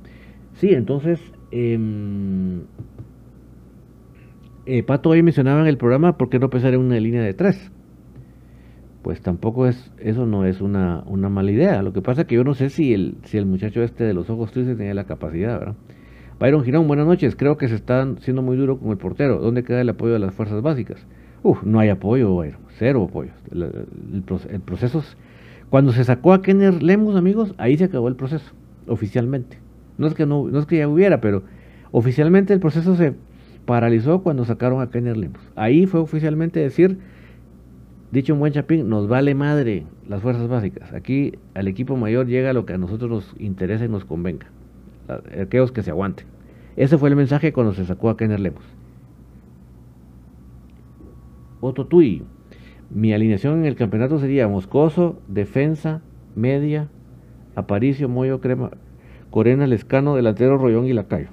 [0.53, 1.19] Sí, entonces,
[1.51, 2.61] em,
[4.65, 7.33] eh, Pato hoy mencionaba en el programa, ¿por qué no pensar en una línea de
[7.33, 7.71] tres?
[9.01, 11.81] Pues tampoco es, eso no es una, una mala idea.
[11.81, 14.13] Lo que pasa es que yo no sé si el, si el muchacho este de
[14.13, 15.75] los ojos tristes tenía la capacidad, ¿verdad?
[16.39, 17.35] Byron Girón, buenas noches.
[17.35, 19.39] Creo que se están siendo muy duro con el portero.
[19.39, 21.05] ¿Dónde queda el apoyo de las fuerzas básicas?
[21.43, 22.59] Uf, no hay apoyo, Byron.
[22.77, 23.31] Cero apoyo.
[23.51, 25.03] El, proceso,
[25.69, 28.53] cuando se sacó a Kenner Lemus, amigos, ahí se acabó el proceso,
[28.87, 29.57] oficialmente.
[29.97, 31.43] No es que no, no es que ya hubiera, pero
[31.91, 33.13] oficialmente el proceso se
[33.65, 35.41] paralizó cuando sacaron a Kenner Lemus.
[35.57, 36.99] Ahí fue oficialmente decir
[38.11, 40.93] Dicho un buen chapín, nos vale madre las fuerzas básicas.
[40.93, 44.47] Aquí al equipo mayor llega lo que a nosotros nos interesa y nos convenga.
[45.39, 46.25] Aquellos que se aguanten.
[46.75, 48.63] Ese fue el mensaje cuando se sacó a Kenner Lemos.
[51.61, 52.23] Otto Tui.
[52.89, 56.01] Mi alineación en el campeonato sería Moscoso, Defensa,
[56.35, 56.87] Media,
[57.53, 58.71] Aparicio, Moyo, Crema,
[59.29, 61.27] Corena, Lescano, Delantero, Rollón y Lacayo.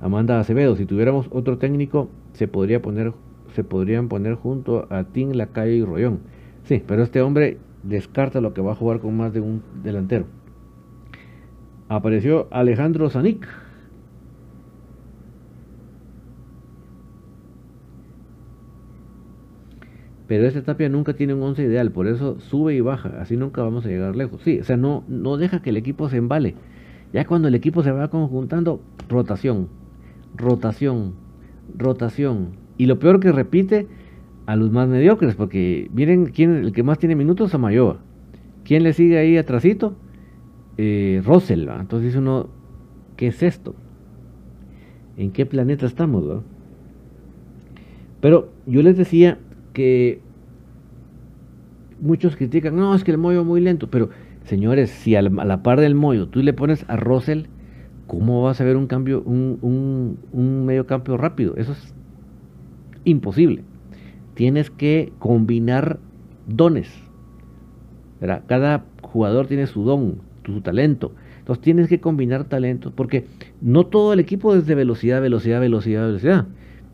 [0.00, 0.76] Amanda Acevedo.
[0.76, 3.12] Si tuviéramos otro técnico, se podría poner
[3.56, 6.20] se podrían poner junto a Tim, Lacalle y Rollón.
[6.64, 10.26] Sí, pero este hombre descarta lo que va a jugar con más de un delantero.
[11.88, 13.48] Apareció Alejandro Zanik.
[20.26, 23.62] Pero este Tapia nunca tiene un once ideal, por eso sube y baja, así nunca
[23.62, 24.42] vamos a llegar lejos.
[24.42, 26.56] Sí, o sea, no, no deja que el equipo se embale.
[27.14, 29.68] Ya cuando el equipo se va conjuntando, rotación,
[30.36, 31.14] rotación,
[31.74, 33.86] rotación, y lo peor que repite
[34.46, 37.98] a los más mediocres, porque miren quién el que más tiene minutos, Samayoa.
[38.64, 39.96] ¿Quién le sigue ahí atrásito?
[40.78, 42.48] Eh, Russell, Entonces dice uno,
[43.16, 43.74] ¿qué es esto?
[45.16, 46.42] ¿En qué planeta estamos?
[48.20, 49.38] Pero yo les decía
[49.72, 50.20] que
[52.00, 54.10] muchos critican, no, es que el Moyo muy lento, pero
[54.44, 57.44] señores, si a la, par del Moyo tú le pones a Russell,
[58.06, 61.56] ¿cómo vas a ver un cambio, un, un, un medio cambio rápido?
[61.56, 61.95] Eso es
[63.06, 63.64] imposible.
[64.34, 65.98] Tienes que combinar
[66.46, 66.88] dones.
[68.46, 71.12] Cada jugador tiene su don, su talento.
[71.38, 73.26] Entonces tienes que combinar talentos porque
[73.60, 76.46] no todo el equipo es de velocidad, velocidad, velocidad, velocidad.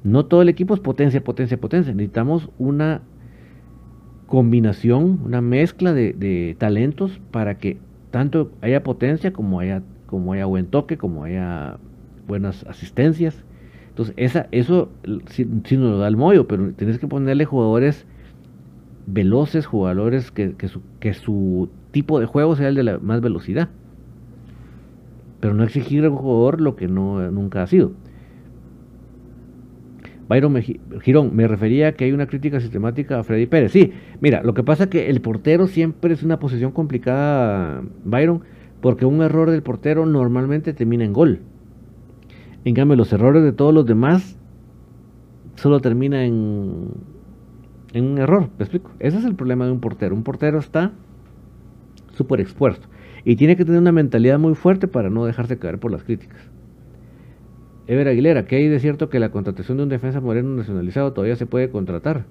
[0.05, 1.95] No todo el equipo es potencia, potencia, potencia.
[1.95, 3.03] Necesitamos una
[4.27, 7.79] combinación, una mezcla de, talentos para que
[8.11, 11.79] tanto haya potencia como haya, como haya buen toque, como haya
[12.27, 13.45] buenas asistencias.
[13.93, 14.89] Entonces, esa, eso
[15.27, 18.07] sí, nos lo da el mollo, pero tienes que ponerle jugadores
[19.07, 23.21] veloces, jugadores que, que, su, que su tipo de juego sea el de la más
[23.21, 23.69] velocidad.
[25.41, 27.93] Pero no exigir a un jugador lo que no, nunca ha sido.
[30.27, 30.57] Byron
[31.03, 33.73] Girón, me refería a que hay una crítica sistemática a Freddy Pérez.
[33.73, 38.41] Sí, mira, lo que pasa es que el portero siempre es una posición complicada, Byron,
[38.81, 41.41] porque un error del portero normalmente termina en gol.
[42.65, 44.39] En cambio, los errores de todos los demás
[45.57, 46.89] solo termina en,
[47.93, 48.49] en un error.
[48.59, 48.91] ¿Me explico?
[48.99, 50.15] Ese es el problema de un portero.
[50.15, 50.93] Un portero está
[52.15, 52.89] súper expuesto
[53.25, 56.41] y tiene que tener una mentalidad muy fuerte para no dejarse caer por las críticas.
[57.87, 61.37] Ever Aguilera, ¿qué hay de cierto que la contratación de un defensa moreno nacionalizado todavía
[61.37, 62.25] se puede contratar?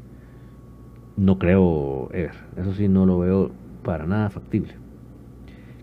[1.17, 2.35] No creo, Ever.
[2.57, 3.51] Eso sí, no lo veo
[3.83, 4.73] para nada factible.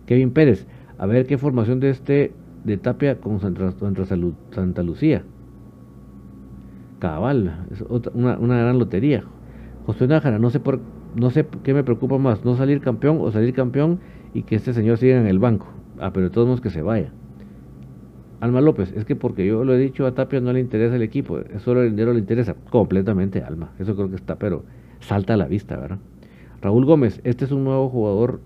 [0.06, 2.32] Kevin Pérez, a ver qué formación de este
[2.68, 5.24] de Tapia con Santa, Lucía.
[6.98, 9.24] Cabal, es una, gran lotería.
[9.86, 10.60] José Nájara, no sé
[11.16, 14.00] no sé qué me preocupa más, no salir campeón o salir campeón
[14.34, 15.66] y que este señor siga en el banco.
[15.98, 17.10] Ah, pero de todos modos que se vaya.
[18.40, 21.02] Alma López, es que porque yo lo he dicho a Tapia no le interesa el
[21.02, 22.54] equipo, solo el dinero le interesa.
[22.70, 23.72] Completamente, Alma.
[23.78, 24.64] Eso creo que está, pero
[25.00, 25.98] salta a la vista, ¿verdad?
[26.60, 28.40] Raúl Gómez, este es un nuevo jugador.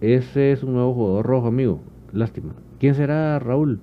[0.00, 1.80] Ese es un nuevo jugador rojo, amigo.
[2.12, 2.54] Lástima.
[2.78, 3.80] ¿Quién será Raúl?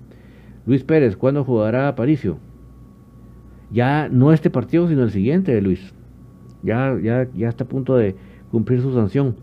[0.65, 2.37] Luis Pérez, ¿cuándo jugará Aparicio?
[3.71, 5.93] Ya no este partido, sino el siguiente, Luis.
[6.63, 8.15] Ya, ya, ya está a punto de
[8.51, 9.35] cumplir su sanción.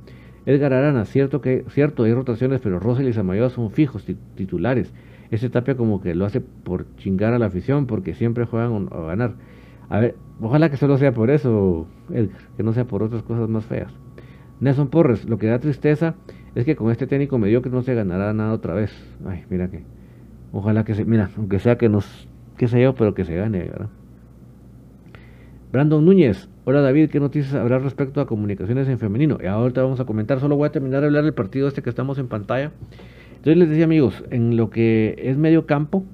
[0.46, 4.92] Edgar Arana, cierto que cierto hay rotaciones, pero Rosel y Samayoa son fijos titulares.
[5.30, 9.00] Ese Tapia como que lo hace por chingar a la afición, porque siempre juegan a
[9.02, 9.34] ganar.
[9.88, 13.48] A ver, ojalá que solo sea por eso, Edgar, que no sea por otras cosas
[13.48, 13.92] más feas.
[14.60, 16.14] Nelson Porres, lo que da tristeza
[16.54, 18.92] es que con este técnico mediocre no se ganará nada otra vez.
[19.26, 19.82] Ay, mira que.
[20.52, 21.04] Ojalá que se.
[21.04, 22.28] Mira, aunque sea que nos.
[22.56, 23.88] Que sé yo, pero que se gane, ¿verdad?
[25.72, 29.36] Brandon Núñez, Hola David, ¿qué noticias habrá respecto a comunicaciones en femenino?
[29.42, 31.90] Y ahorita vamos a comentar, solo voy a terminar de hablar del partido este que
[31.90, 32.70] estamos en pantalla.
[33.30, 36.04] Entonces les decía amigos, en lo que es medio campo,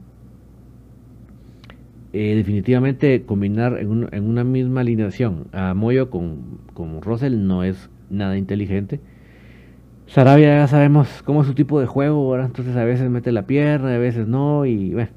[2.15, 8.39] eh, definitivamente combinar en, una misma alineación a Moyo con, con Russell no es nada
[8.39, 9.01] inteligente.
[10.09, 12.47] Sarabia ya sabemos cómo es su tipo de juego, ¿verdad?
[12.47, 15.11] entonces a veces mete la pierna, a veces no, y bueno.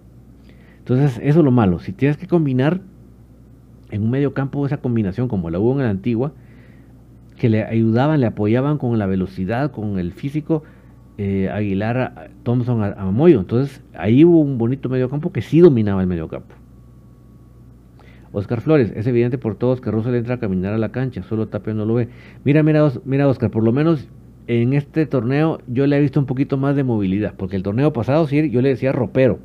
[0.80, 2.82] Entonces eso es lo malo, si tienes que combinar
[3.90, 6.34] en un medio campo esa combinación como la hubo en la antigua,
[7.38, 10.64] que le ayudaban, le apoyaban con la velocidad, con el físico,
[11.18, 13.40] eh, Aguilar, Thompson, a, Moyo.
[13.40, 16.54] Entonces ahí hubo un bonito medio campo que sí dominaba el medio campo.
[18.34, 21.48] Oscar Flores, es evidente por todos que Russell entra a caminar a la cancha, solo
[21.48, 22.10] Tapia no lo ve.
[22.44, 24.08] Mira, mira, mira Oscar, por lo menos
[24.48, 27.94] en este torneo yo le he visto un poquito más de movilidad, porque el torneo
[27.94, 29.40] pasado sí yo le decía ropero,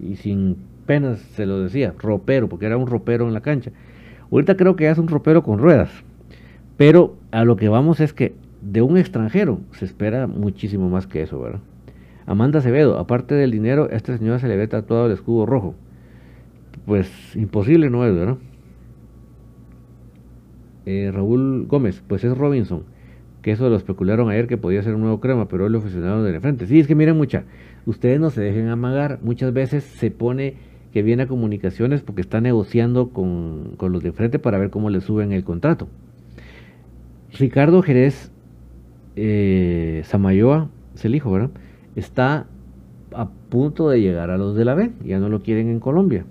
[0.00, 3.70] y sin apenas se lo decía, ropero, porque era un ropero en la cancha.
[4.30, 5.90] Ahorita creo que es un ropero con ruedas.
[6.76, 11.22] Pero a lo que vamos es que de un extranjero se espera muchísimo más que
[11.22, 11.60] eso, ¿verdad?
[12.26, 15.74] Amanda Acevedo, aparte del dinero, a esta señora se le ve tatuado el escudo rojo.
[16.84, 18.36] Pues imposible no es, ¿verdad?
[20.84, 22.82] Eh, Raúl Gómez, pues es Robinson,
[23.44, 26.24] que eso lo especularon ayer que podía ser un nuevo crema, pero hoy lo oficialaron
[26.24, 26.66] de frente.
[26.66, 27.44] Sí, es que miren mucha,
[27.84, 30.54] ustedes no se dejen amagar, muchas veces se pone
[30.94, 35.02] que viene a comunicaciones porque está negociando con, los de frente para ver cómo le
[35.02, 35.88] suben el contrato.
[37.38, 38.32] Ricardo Jerez
[39.14, 41.50] eh, Samayoa, es el hijo, ¿verdad?
[41.96, 42.46] Está
[43.12, 46.24] a punto de llegar a los de la B, ya no lo quieren en Colombia.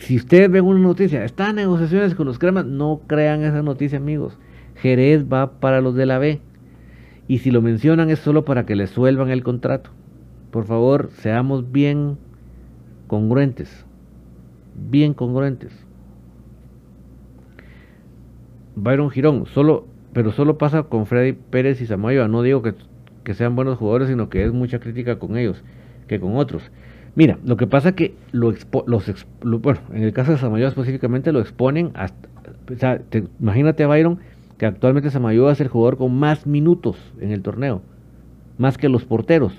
[0.00, 3.98] Si ustedes ven una noticia, está en negociaciones con los cremas, no crean esa noticia,
[3.98, 4.36] amigos.
[4.80, 6.40] Jerez va para los de la B.
[7.26, 9.90] Y si lo mencionan es solo para que le suelvan el contrato.
[10.50, 12.16] Por favor, seamos bien
[13.06, 13.84] congruentes,
[14.90, 15.72] bien congruentes.
[18.76, 22.28] Byron Girón, solo, pero solo pasa con Freddy Pérez y Samayoa.
[22.28, 22.74] No digo que,
[23.34, 25.62] sean buenos jugadores, sino que es mucha crítica con ellos
[26.06, 26.70] que con otros.
[27.14, 28.54] Mira, lo que pasa que lo
[28.86, 31.92] los bueno, en el caso de Samayoa específicamente lo exponen
[32.70, 33.00] o sea,
[33.40, 34.18] imagínate a Byron
[34.58, 37.80] que actualmente Samayoa es el jugador con más minutos en el torneo,
[38.58, 39.54] más que los porteros.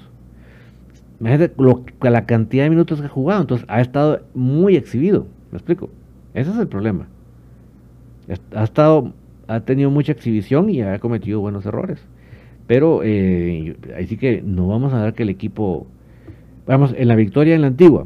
[1.19, 1.53] Imagínate
[2.01, 3.41] la cantidad de minutos que ha jugado.
[3.41, 5.25] Entonces ha estado muy exhibido.
[5.51, 5.89] ¿Me explico?
[6.33, 7.07] Ese es el problema.
[8.55, 9.13] Ha estado,
[9.47, 11.99] ha tenido mucha exhibición y ha cometido buenos errores.
[12.67, 15.87] Pero eh, así que no vamos a dar que el equipo.
[16.67, 18.05] Vamos, en la victoria en la antigua.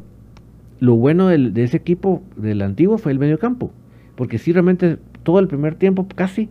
[0.79, 3.71] Lo bueno de ese equipo del antiguo fue el medio campo.
[4.15, 6.49] Porque si realmente todo el primer tiempo casi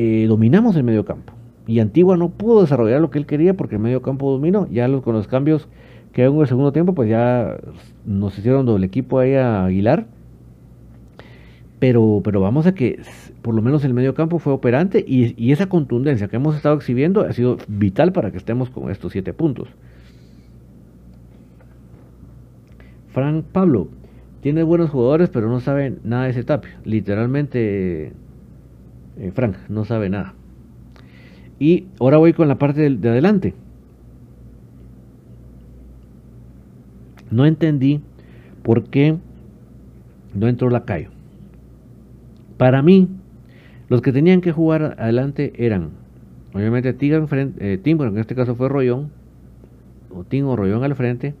[0.00, 1.32] eh, dominamos el medio campo.
[1.66, 4.68] Y Antigua no pudo desarrollar lo que él quería porque el medio campo dominó.
[4.70, 5.66] Ya con los cambios
[6.12, 7.56] que hubo en el segundo tiempo, pues ya
[8.06, 10.06] nos hicieron doble equipo ahí a Aguilar.
[11.80, 13.00] Pero, pero vamos a que
[13.42, 16.76] por lo menos el medio campo fue operante y, y, esa contundencia que hemos estado
[16.76, 19.68] exhibiendo ha sido vital para que estemos con estos siete puntos.
[23.08, 23.88] Frank Pablo
[24.42, 26.70] tiene buenos jugadores, pero no sabe nada de ese tapio.
[26.84, 28.12] Literalmente,
[29.18, 30.34] eh, Frank no sabe nada.
[31.58, 33.54] Y ahora voy con la parte de, adelante.
[37.30, 38.00] No entendí
[38.62, 39.16] por qué
[40.34, 41.10] no entró la Cayo.
[42.56, 43.08] Para mí,
[43.88, 45.90] los que tenían que jugar adelante eran,
[46.54, 47.26] obviamente, Tim,
[47.58, 49.10] eh, Tim en este caso fue Rollón,
[50.14, 51.34] o Tim o Rollón al frente,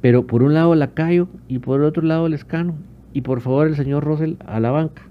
[0.00, 2.74] pero por un lado Lacayo y por el otro lado Lescano.
[3.12, 5.02] Y por favor el señor Russell a la banca.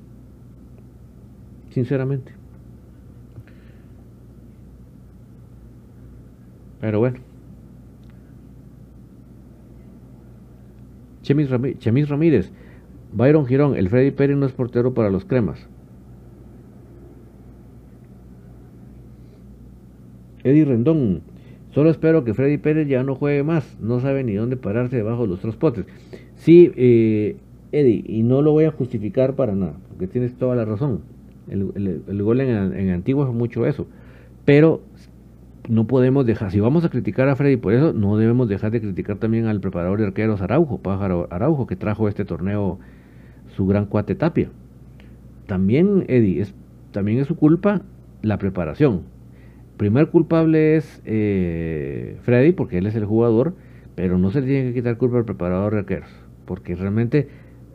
[1.75, 2.31] Sinceramente.
[6.79, 7.17] Pero bueno.
[11.21, 11.49] Chemis
[11.79, 12.49] Chemis Ramírez,
[13.11, 15.67] Byron Girón, el Freddy Pérez no es portero para los cremas.
[20.45, 21.23] Eddie Rendón,
[21.71, 23.77] Solo espero que Freddy Pérez ya no juegue más.
[23.81, 25.85] No sabe ni dónde pararse debajo de los transportes.
[26.35, 27.35] Sí, eh,
[27.73, 31.14] Eddie, y no lo voy a justificar para nada, porque tienes toda la razón.
[31.49, 33.87] El, gol en, en Antigua mucho eso.
[34.45, 34.81] Pero
[35.67, 38.81] no podemos dejar, si vamos a criticar a Freddy por eso, no debemos dejar de
[38.81, 42.79] criticar también al preparador de arqueros Araujo, Pájaro Araujo, que trajo este torneo
[43.55, 44.49] su gran cuate Tapia.
[45.47, 46.53] También, Eddie, es,
[46.91, 47.81] también es su culpa
[48.21, 49.15] la preparación
[49.77, 53.53] primer culpable es eh, Freddy, porque él es el jugador,
[53.95, 56.09] pero no se le tiene que quitar culpa al preparador de arqueros,
[56.45, 57.27] porque realmente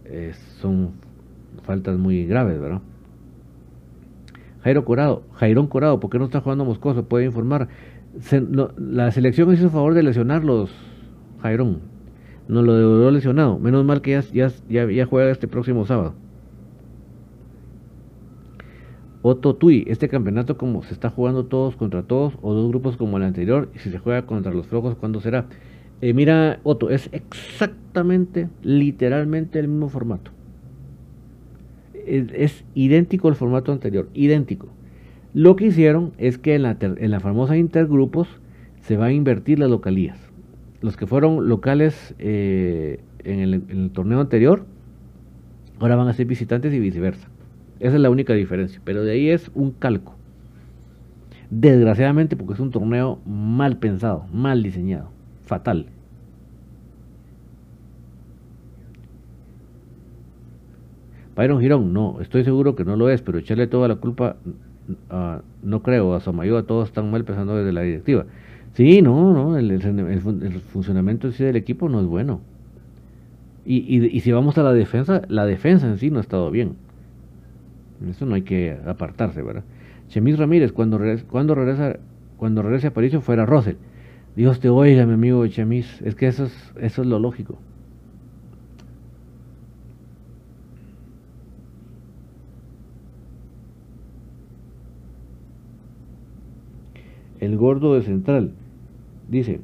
[0.07, 0.93] eh, son
[1.65, 2.81] faltas muy graves, ¿verdad?
[4.63, 7.05] Jairo Corado, Jairón Corado, ¿por qué no está jugando Moscoso?
[7.05, 7.69] Puede informar.
[8.77, 10.71] la selección hizo favor de lesionarlos,
[11.41, 11.79] Jairón.
[12.49, 13.59] No lo devolvió lesionado.
[13.59, 16.15] Menos mal que ya, ya, ya juega este próximo sábado.
[19.23, 23.19] Otto Tui, este campeonato como se está jugando todos contra todos o dos grupos como
[23.19, 25.47] el anterior y si se juega contra los flojos, ¿cuándo será?
[26.01, 30.31] Eh, mira, Otto, es exactamente, literalmente el mismo formato.
[32.07, 34.69] Es, idéntico al formato anterior, idéntico.
[35.35, 38.29] Lo que hicieron es que en la, en la famosa intergrupos
[38.81, 40.19] se va a invertir las localías.
[40.81, 44.65] Los que fueron locales eh, en el torneo anterior,
[45.79, 47.29] ahora van a ser visitantes y viceversa.
[47.81, 48.81] Esa es la única diferencia.
[48.85, 50.15] Pero de ahí es un calco.
[51.51, 55.11] Desgraciadamente porque es un torneo mal pensado, mal diseñado,
[55.45, 55.87] fatal.
[61.41, 64.37] Byron Girón, no, estoy seguro que no lo es, pero echarle toda la culpa,
[65.63, 68.27] no creo, a Somayo, a todos están mal pensando desde la directiva.
[68.75, 69.81] Sí, no, no, el,
[70.71, 72.43] funcionamiento del equipo no es bueno.
[73.65, 76.75] Y, si vamos a la defensa, la defensa en sí no ha estado bien.
[78.11, 79.65] Eso no hay que apartarse, ¿verdad?
[80.09, 82.01] Chemis Ramírez, cuando, cuando regresa
[82.37, 83.77] cuando regrese a París fuera Russell.
[84.37, 86.03] Dios te oiga, mi amigo Chemis.
[86.03, 87.59] Es que eso es, eso es lo lógico.
[97.41, 98.53] El gordo de Central.
[99.29, 99.61] Dice,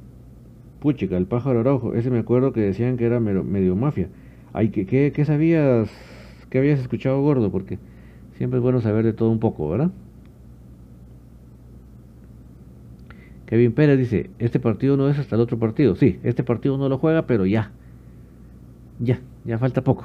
[0.80, 1.94] puchica, el pájaro rojo.
[1.94, 4.08] Ese me acuerdo que decían que era medio, mafia.
[4.52, 5.90] Ay, ¿qué, qué, ¿qué sabías?
[6.50, 7.50] ¿Qué habías escuchado, gordo?
[7.50, 7.78] Porque...
[8.36, 9.90] Siempre es bueno saber de todo un poco, ¿verdad?
[13.46, 15.96] Kevin Pérez dice, este partido no es hasta el otro partido.
[15.96, 17.70] Sí, este partido no lo juega, pero ya.
[18.98, 20.04] Ya, ya falta poco.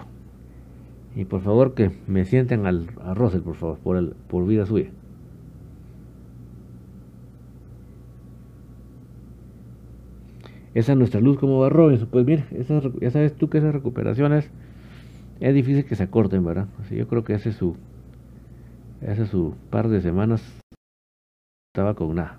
[1.16, 4.66] Y por favor que me sienten al, a Russell, por favor, por, el, por vida
[4.66, 4.90] suya.
[10.74, 12.08] Esa es nuestra luz como va Robinson.
[12.10, 12.46] Pues mira,
[13.02, 14.50] ya sabes tú que esas recuperaciones
[15.40, 16.68] es difícil que se acorten, ¿verdad?
[16.80, 17.76] Así yo creo que es su,
[19.06, 20.42] hace su par de semanas
[21.74, 22.38] estaba con nada.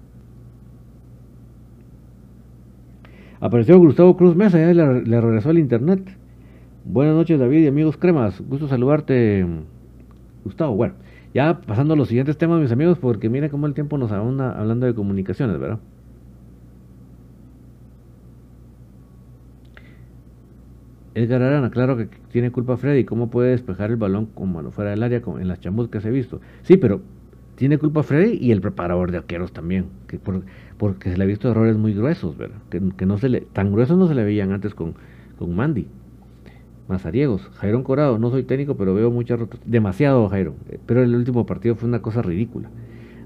[3.41, 6.17] Apareció Gustavo Cruz Mesa, ya le, regresó el internet.
[6.85, 9.45] Buenas noches David y amigos cremas, gusto saludarte
[10.45, 10.77] Gustavo.
[10.77, 10.95] Bueno,
[11.35, 14.57] ya pasando a los siguientes temas mis amigos, porque mira cómo el tiempo nos abunda
[14.57, 15.81] hablando de comunicaciones, ¿verdad?
[21.15, 23.05] Edgar Arana, claro que tiene culpa Freddy.
[23.05, 26.41] ¿Cómo puede despejar el balón como fuera del área en las chamuscas he visto?
[26.63, 27.03] Sí, pero
[27.55, 29.87] tiene culpa Freddy y el preparador de arqueros también.
[30.07, 30.19] Que
[30.79, 32.57] porque se le ha visto errores muy gruesos, ¿verdad?
[32.71, 34.95] Que, no se le, tan gruesos no se le veían antes con,
[35.39, 35.87] con Mandy.
[36.89, 39.61] Mazariegos, Jairón Corado, no soy técnico, pero veo muchas rotas.
[39.65, 40.55] Demasiado, Jairo.
[40.87, 42.71] Pero el último partido fue una cosa ridícula.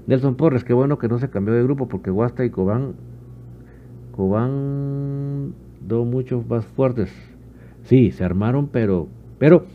[0.07, 2.93] Nelson Porres, qué bueno que no se cambió de grupo porque Guasta y Cobán.
[4.11, 5.53] Cobán.
[5.81, 7.11] Dos muchos más fuertes.
[7.87, 9.07] Sí, se armaron, pero.
[9.39, 9.65] Pero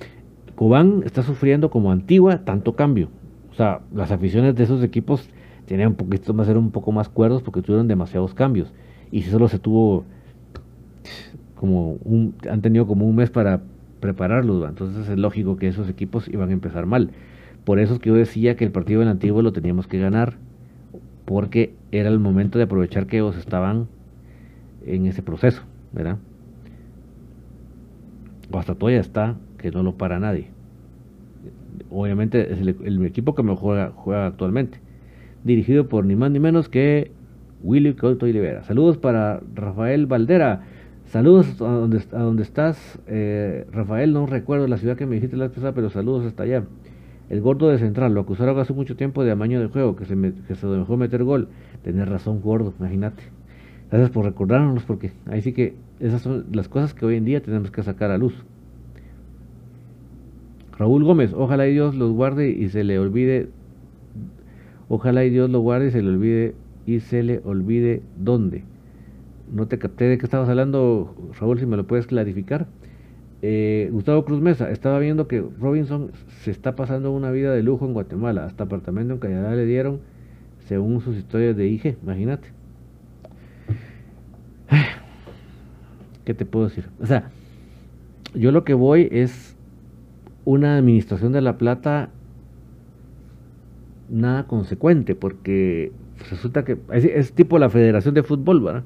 [0.55, 3.09] Cobán está sufriendo como Antigua tanto cambio.
[3.51, 5.29] O sea, las aficiones de esos equipos
[5.67, 8.73] tenían un poquito más, ser un poco más cuerdos porque tuvieron demasiados cambios.
[9.11, 10.05] Y si solo se tuvo
[11.55, 13.63] como un, han tenido como un mes para
[14.01, 17.13] prepararlos, entonces es lógico que esos equipos iban a empezar mal.
[17.65, 20.35] Por eso es que yo decía que el partido del antiguo lo teníamos que ganar,
[21.25, 23.87] porque era el momento de aprovechar que ellos estaban
[24.85, 26.19] en ese proceso, ¿verdad?
[28.53, 30.48] Guastatoya está que no lo para nadie.
[31.90, 34.78] Obviamente es el, equipo que mejor juega, actualmente.
[35.44, 37.11] Dirigido por ni más ni menos que
[37.62, 38.62] Willy Couto Olivera.
[38.64, 40.62] Saludos para Rafael Valdera.
[41.07, 44.12] Saludos a donde, a donde estás, eh, Rafael.
[44.12, 46.64] No recuerdo la ciudad que me dijiste la vez pasada, pero saludos hasta allá.
[47.28, 50.14] El gordo de Central, lo acusaron hace mucho tiempo de amaño de juego, que se,
[50.46, 51.48] que se dejó meter gol.
[51.82, 53.22] Tener razón, gordo, imagínate.
[53.93, 57.40] Gracias por recordárnoslos, porque ahí sí que esas son las cosas que hoy en día
[57.40, 58.34] tenemos que sacar a luz.
[60.76, 63.51] Raúl Gómez, ojalá y Dios los guarde y se le olvide.
[64.88, 66.55] Ojalá y Dios lo guarde y se le olvide
[66.86, 68.64] y se le olvide dónde
[69.53, 72.66] no te capté de qué estabas hablando, Raúl, si me lo puedes clarificar.
[73.43, 76.12] Eh, Gustavo Cruz Mesa, estaba viendo que Robinson
[76.43, 80.01] se está pasando una vida de lujo en Guatemala, hasta apartamento en Callará le dieron,
[80.66, 82.49] según sus historias de IG, imagínate.
[86.25, 86.89] ¿Qué te puedo decir?
[87.01, 87.31] O sea,
[88.35, 89.57] yo lo que voy es
[90.45, 92.11] una administración de la plata
[94.09, 95.93] nada consecuente, porque
[96.31, 98.85] resulta que es, tipo la Federación de Fútbol, ¿verdad?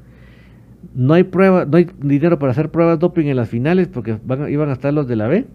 [0.94, 4.48] no hay prueba, no hay dinero para hacer pruebas doping en las finales porque van,
[4.50, 5.46] iban a estar los de la B,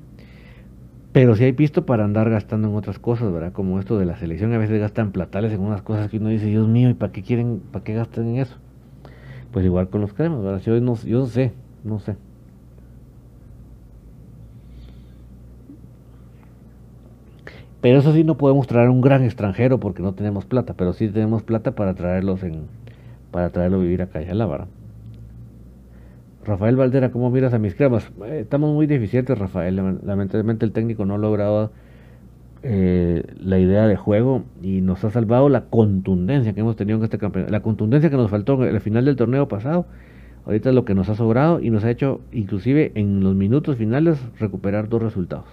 [1.11, 3.53] pero sí hay visto para andar gastando en otras cosas, ¿verdad?
[3.53, 6.45] Como esto de la selección, a veces gastan platales en unas cosas que uno dice,
[6.45, 8.57] Dios mío, ¿y para qué quieren, para qué gastan en eso?
[9.51, 10.61] Pues igual con los cremas, ¿verdad?
[10.61, 11.51] Yo no, yo no sé,
[11.83, 12.15] no sé.
[17.81, 21.09] Pero eso sí no podemos traer un gran extranjero porque no tenemos plata, pero sí
[21.09, 22.65] tenemos plata para traerlos en,
[23.31, 24.67] para traerlo a vivir acá la ¿verdad?
[26.43, 28.11] Rafael Valdera, ¿cómo miras a mis cremas?
[28.25, 29.75] Eh, estamos muy deficientes, Rafael.
[29.75, 31.71] Lamentablemente el técnico no ha logrado
[32.63, 37.03] eh, la idea de juego y nos ha salvado la contundencia que hemos tenido en
[37.03, 37.51] este campeonato.
[37.51, 39.85] La contundencia que nos faltó en el final del torneo pasado.
[40.51, 43.77] Ahorita es lo que nos ha sobrado y nos ha hecho, inclusive en los minutos
[43.77, 45.45] finales, recuperar dos resultados.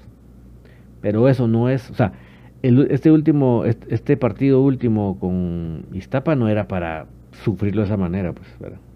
[1.01, 2.15] Pero eso no es, o sea,
[2.63, 8.49] este último, este, partido último con Iztapa no era para sufrirlo de esa manera, pues,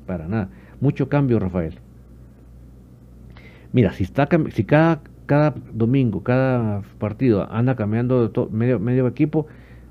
[0.04, 0.48] para nada.
[0.80, 1.78] Mucho cambio, Rafael.
[3.72, 9.46] Mira, si, está, si cada, cada domingo, cada partido anda cambiando medio, medio equipo,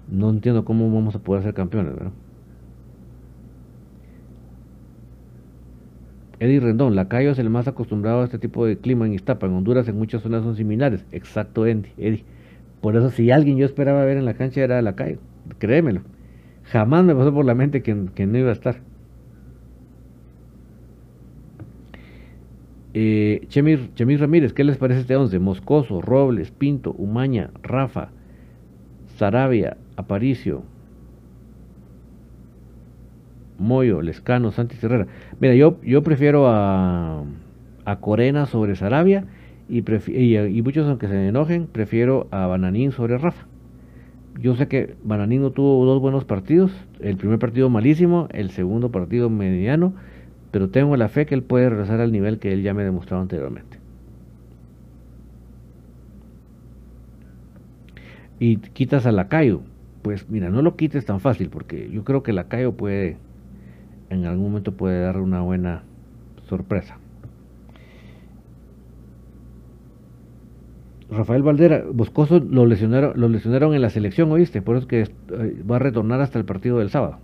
[0.09, 2.11] no entiendo cómo vamos a poder ser campeones, ¿verdad?
[6.41, 9.45] Eddie Rendón, Lacayo es el más acostumbrado a este tipo de clima en Iztapa.
[9.45, 11.05] En Honduras en muchas zonas son similares.
[11.11, 12.25] Exacto, Eddie.
[12.81, 15.19] Por eso si alguien yo esperaba ver en la cancha era Lacayo.
[15.59, 16.01] Créemelo.
[16.63, 18.77] Jamás me pasó por la mente que, no iba a estar.
[22.95, 25.37] Eh, Chemir, Ramírez, ¿qué les parece este 11?
[25.37, 28.09] Moscoso, Robles, Pinto, Umaña, Rafa,
[29.15, 30.63] Sarabia, Aparicio,
[33.61, 35.07] Moyo, Lescano, Santi Herrera.
[35.39, 37.23] Mira, yo, yo prefiero a,
[37.85, 39.25] a Corena sobre Sarabia
[39.69, 43.45] y, y, muchos, aunque se enojen, prefiero a Bananín sobre Rafa.
[44.39, 46.71] Yo sé que Bananín no tuvo dos buenos partidos.
[46.99, 49.93] El primer partido malísimo, el segundo partido mediano
[50.51, 53.19] pero tengo la fe que él puede regresar al nivel que él ya me demostró
[53.19, 53.79] anteriormente.
[58.39, 59.61] Y quitas a Lacayo,
[60.01, 63.17] pues mira, no lo quites tan fácil, porque yo creo que Lacayo puede,
[64.11, 65.83] en algún momento puede dar una buena
[66.47, 66.97] sorpresa.
[71.09, 74.61] Rafael Valdera, Boscoso lo lesionaron, lo lesionaron en la selección, ¿oíste?
[74.61, 77.19] Por eso que eh, va a retornar hasta el partido del sábado.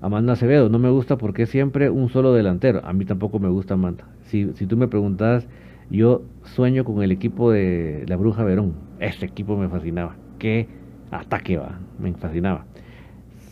[0.00, 2.80] Amanda Acevedo, no me gusta porque siempre un solo delantero.
[2.84, 4.08] A mí tampoco me gusta Amanda.
[4.22, 5.46] Si, si tú me preguntas,
[5.90, 8.74] yo sueño con el equipo de la Bruja Verón.
[8.98, 10.16] Ese equipo me fascinaba.
[10.38, 10.68] Qué
[11.10, 12.64] ataque va, me fascinaba.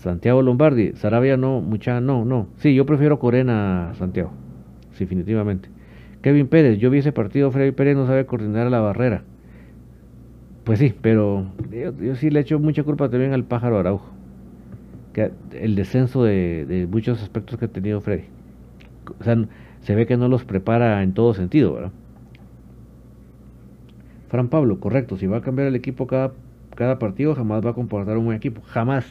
[0.00, 2.48] Santiago Lombardi, Sarabia no, mucha no, no.
[2.56, 4.32] Sí, yo prefiero Corena a Santiago,
[4.98, 5.68] definitivamente.
[6.22, 9.22] Kevin Pérez, yo vi ese partido, Freddy Pérez no sabe coordinar a la barrera.
[10.64, 14.10] Pues sí, pero yo, sí le echo mucha culpa también al pájaro Araujo
[15.12, 18.24] que el descenso de, muchos aspectos que ha tenido Freddy.
[19.18, 19.36] O sea,
[19.82, 21.90] se ve que no los prepara en todo sentido, ¿verdad?
[24.28, 26.32] Fran Pablo, correcto, si va a cambiar el equipo cada,
[26.76, 29.04] cada partido, jamás va a comportar un buen equipo, jamás,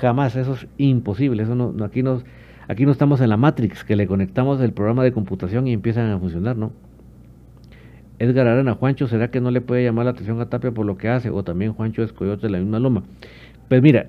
[0.00, 2.24] jamás, eso es imposible, eso no, aquí, nos,
[2.68, 6.10] aquí no estamos en la Matrix, que le conectamos el programa de computación y empiezan
[6.10, 6.72] a funcionar, ¿no?
[8.18, 10.96] Edgar Arana, Juancho, ¿será que no le puede llamar la atención a Tapia por lo
[10.96, 11.30] que hace?
[11.30, 13.02] O también Juancho es coyote de la misma loma.
[13.68, 14.08] Pues mira,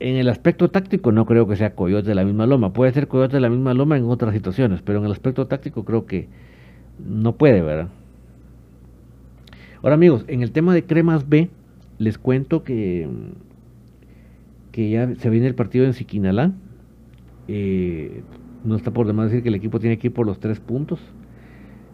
[0.00, 2.72] en el aspecto táctico no creo que sea coyote de la misma loma.
[2.72, 5.84] Puede ser coyote de la misma loma en otras situaciones, pero en el aspecto táctico
[5.84, 6.28] creo que
[7.04, 7.88] no puede, ¿verdad?
[9.82, 11.50] Ahora amigos, en el tema de Cremas B,
[11.98, 13.06] les cuento que,
[14.74, 16.50] que ya se viene el partido en Siquinalá.
[17.46, 18.24] Eh,
[18.64, 20.98] no está por demás decir que el equipo tiene que ir por los tres puntos.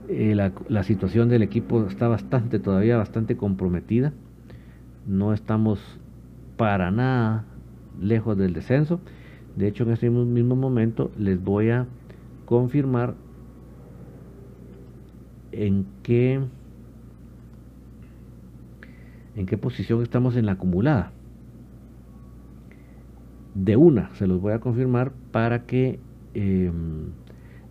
[0.08, 4.14] Eh, la, situación del equipo está bastante, todavía bastante comprometida.
[5.06, 5.78] No estamos
[6.56, 7.44] para nada
[8.00, 8.98] lejos del descenso.
[9.56, 11.86] De hecho, en este mismo momento les voy a
[12.46, 13.14] confirmar
[15.52, 16.40] en qué
[19.36, 21.12] en qué posición estamos en la acumulada.
[23.54, 25.98] De una, se los voy a confirmar para que
[26.34, 27.10] em,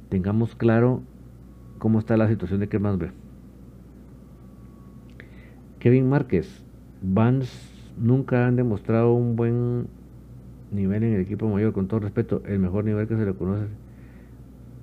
[0.10, 1.02] tengamos claro
[1.78, 3.12] cómo está la situación de qué más ve.
[5.80, 6.66] Kevin Márquez,
[7.02, 9.88] Vans nunca han demostrado un buen
[10.72, 13.68] nivel en el equipo mayor, con todo respeto, el mejor nivel que se le conoce.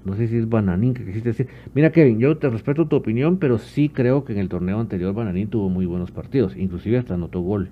[0.05, 1.49] No sé si es Bananín que quisiste decir.
[1.75, 5.13] Mira Kevin, yo te respeto tu opinión, pero sí creo que en el torneo anterior
[5.13, 7.69] Bananín tuvo muy buenos partidos, inclusive hasta anotó gol.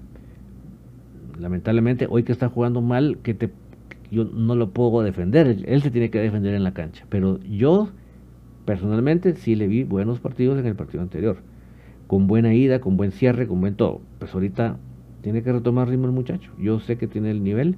[1.39, 3.51] Lamentablemente, hoy que está jugando mal, que te,
[4.11, 7.91] yo no lo puedo defender, él se tiene que defender en la cancha, pero yo
[8.65, 11.37] Personalmente sí le vi buenos partidos en el partido anterior.
[12.07, 14.01] Con buena ida, con buen cierre, con buen todo.
[14.19, 14.77] Pues ahorita
[15.23, 16.51] tiene que retomar ritmo el muchacho.
[16.59, 17.77] Yo sé que tiene el nivel.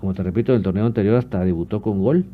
[0.00, 2.24] Como te repito, el torneo anterior hasta debutó con gol.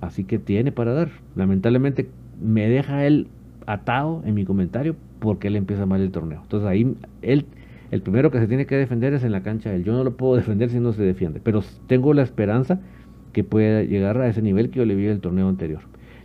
[0.00, 1.10] Así que tiene para dar.
[1.34, 2.08] Lamentablemente
[2.40, 3.26] me deja él
[3.66, 6.42] atado en mi comentario porque él empieza mal el torneo.
[6.42, 7.46] Entonces ahí él,
[7.90, 9.84] el primero que se tiene que defender es en la cancha él.
[9.84, 11.40] Yo no lo puedo defender si no se defiende.
[11.42, 12.80] Pero tengo la esperanza
[13.32, 15.80] que pueda llegar a ese nivel que yo le vi en el torneo anterior.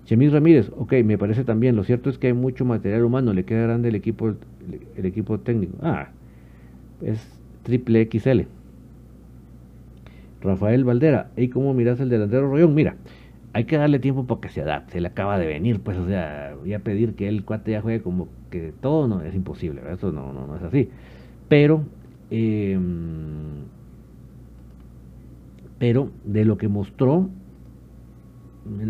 [0.06, 1.76] Chemis Ramírez, ok, me parece también.
[1.76, 5.40] Lo cierto es que hay mucho material humano, le queda grande el equipo, el, equipo
[5.40, 5.78] técnico.
[5.82, 6.10] Ah,
[7.02, 8.42] es triple XL.
[10.42, 12.74] Rafael Valdera, ¿y cómo miras el delantero Rollón?
[12.74, 12.96] Mira,
[13.54, 15.00] hay que darle tiempo para que se adapte.
[15.00, 18.02] Le acaba de venir, pues, o sea, voy a pedir que el cuate ya juegue
[18.02, 20.90] como que todo no es imposible, eso no, no, no es así.
[21.52, 21.84] Pero,
[22.30, 23.66] em,
[25.80, 27.28] pero de lo que mostró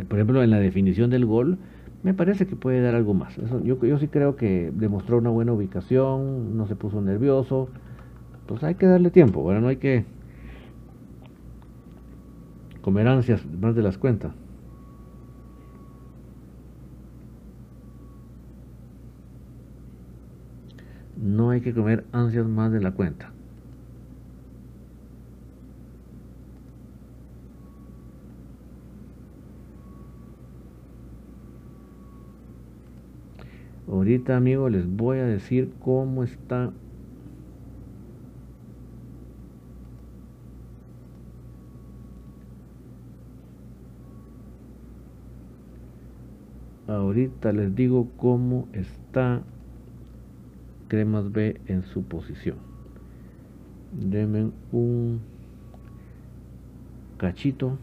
[0.07, 1.57] por ejemplo, en la definición del gol,
[2.03, 3.35] me parece que puede dar algo más.
[3.63, 7.67] yo, yo sí creo que demostró una buena ubicación, no se puso nervioso.
[8.45, 10.05] Pues hay que darle tiempo, bueno, no hay que
[12.81, 14.33] comer ansias más de las cuentas.
[21.31, 23.31] No hay que comer ansias más de la cuenta.
[33.87, 36.73] Ahorita, amigos, les voy a decir cómo está
[46.87, 49.43] Ahorita les digo cómo está
[50.91, 52.57] Cremas B en su posición.
[53.93, 55.21] Denme un
[57.17, 57.77] cachito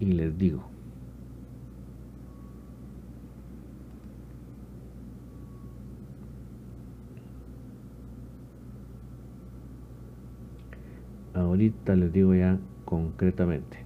[0.00, 0.72] y les digo.
[11.34, 13.81] ahorita les digo ya concretamente.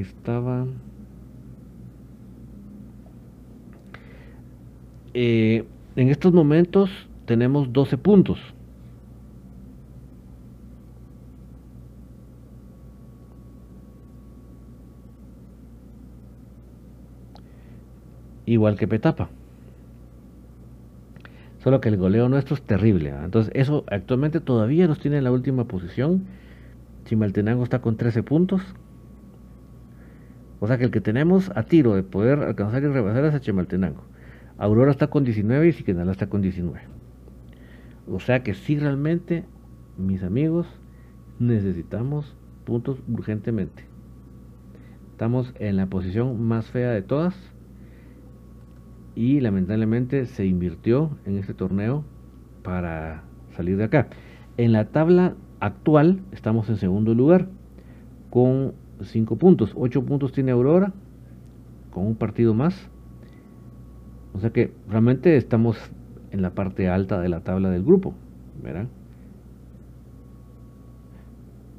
[0.00, 0.66] Estaba.
[5.14, 5.64] Eh,
[5.96, 6.90] en estos momentos
[7.24, 8.38] tenemos 12 puntos.
[18.44, 19.30] Igual que Petapa.
[21.64, 23.14] Solo que el goleo nuestro es terrible.
[23.24, 26.26] Entonces, eso actualmente todavía nos tiene en la última posición.
[27.06, 28.62] Chimaltenango está con 13 puntos.
[30.60, 34.02] O sea que el que tenemos a tiro de poder alcanzar y rebasar es a.
[34.58, 36.80] Aurora está con 19 y Siquenala está con 19.
[38.10, 39.44] O sea que sí realmente,
[39.98, 40.66] mis amigos,
[41.38, 43.84] necesitamos puntos urgentemente.
[45.12, 47.34] Estamos en la posición más fea de todas
[49.14, 52.04] y lamentablemente se invirtió en este torneo
[52.62, 53.24] para
[53.56, 54.08] salir de acá.
[54.56, 57.48] En la tabla actual estamos en segundo lugar
[58.30, 59.72] con 5 puntos.
[59.74, 60.92] 8 puntos tiene Aurora
[61.90, 62.90] con un partido más.
[64.34, 65.78] O sea que realmente estamos
[66.30, 68.14] en la parte alta de la tabla del grupo.
[68.62, 68.86] ¿verdad?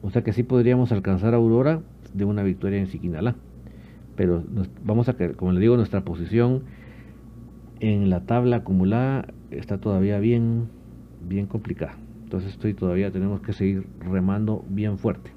[0.02, 1.82] O sea que sí podríamos alcanzar a Aurora
[2.14, 3.36] de una victoria en Siquinalá.
[4.16, 4.44] Pero
[4.84, 6.64] vamos a que, como le digo, nuestra posición
[7.80, 10.70] en la tabla acumulada está todavía bien,
[11.28, 11.96] bien complicada.
[12.24, 15.37] Entonces estoy todavía tenemos que seguir remando bien fuerte.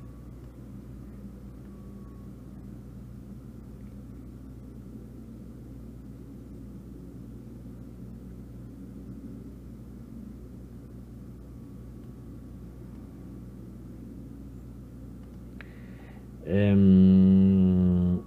[16.52, 18.18] Eh,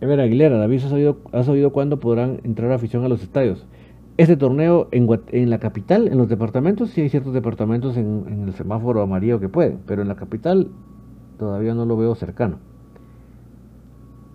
[0.00, 3.66] Ever Aguilera, David, ¿has oído, ¿has oído cuándo podrán entrar afición a los estadios?
[4.16, 9.02] Este torneo en, la capital, en los departamentos, sí hay ciertos departamentos en, el semáforo
[9.02, 10.68] amarillo que pueden, pero en la capital
[11.38, 12.58] todavía no lo veo cercano.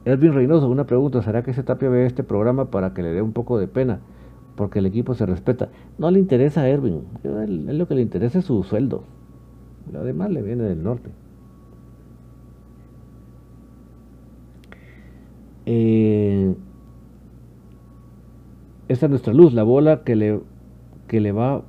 [0.05, 3.21] Edwin Reynoso, una pregunta, ¿será que ese Tapia ve este programa para que le dé
[3.23, 4.01] un poco de pena?
[4.55, 5.69] Porque el equipo se respeta.
[5.97, 9.03] No le interesa a Erwin, él, lo que le interesa es su sueldo.
[9.91, 11.09] Lo demás le viene del norte.
[15.65, 16.55] Eh,
[18.87, 20.41] esta es nuestra luz, la bola que le,
[21.07, 21.63] que le va,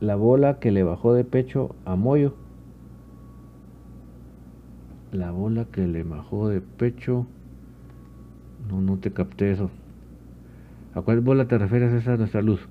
[0.00, 2.34] la bola que le bajó de pecho a Moyo.
[5.12, 7.26] La bola que le bajó de pecho.
[8.70, 9.70] No, no te capté eso.
[10.94, 11.92] ¿A cuál bola te refieres?
[11.92, 12.66] Esa es nuestra luz.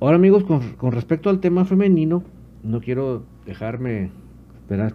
[0.00, 2.22] Ahora amigos, con, con respecto al tema femenino,
[2.62, 4.10] no quiero dejarme
[4.56, 4.94] esperar.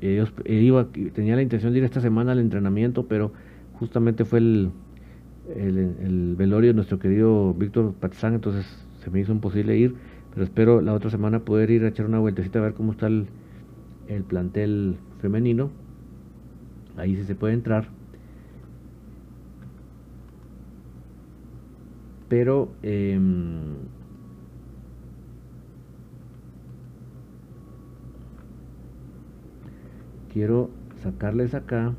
[0.00, 3.32] Ellos, iba, tenía la intención de ir esta semana al entrenamiento, pero
[3.74, 4.70] justamente fue el,
[5.56, 8.66] el, velorio de nuestro querido Víctor Patizán, entonces
[9.02, 9.94] se me hizo imposible ir,
[10.32, 13.06] pero espero la otra semana poder ir a echar una vueltecita a ver cómo está
[13.08, 13.26] el,
[14.08, 15.70] el plantel femenino.
[16.96, 17.88] Ahí sí se puede entrar.
[22.28, 23.18] Pero eh,
[30.32, 30.70] quiero
[31.02, 31.94] sacarles acá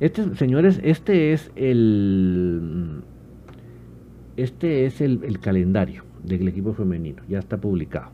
[0.00, 3.02] este, señores, este es el
[4.36, 8.10] este es el, calendario del equipo femenino, ya está publicado.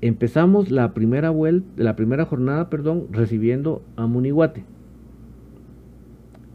[0.00, 4.62] Empezamos la primera vuelta, la primera jornada, perdón, recibiendo a Munihuate.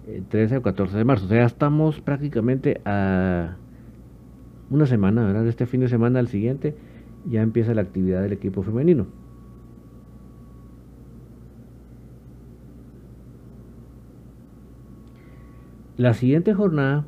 [0.07, 1.25] El 13 o 14 de marzo.
[1.25, 3.57] O sea, ya estamos prácticamente a
[4.69, 5.45] una semana, ¿verdad?
[5.47, 6.75] Este fin de semana al siguiente
[7.29, 9.07] ya empieza la actividad del equipo femenino.
[15.95, 17.05] La siguiente jornada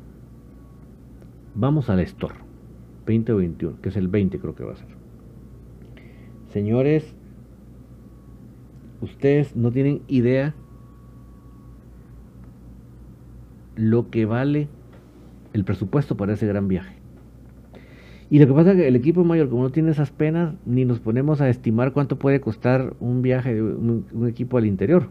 [1.56, 2.36] vamos al Store
[3.04, 4.86] 2021, que es el 20 creo que va a ser.
[6.52, 7.16] Señores,
[9.00, 10.54] ustedes no tienen idea
[13.74, 14.68] lo que vale
[15.52, 16.94] el presupuesto para ese gran viaje.
[18.30, 20.84] Y lo que pasa es que el equipo mayor, como no tiene esas penas, ni
[20.84, 25.08] nos ponemos a estimar cuánto puede costar un viaje de un equipo al interior.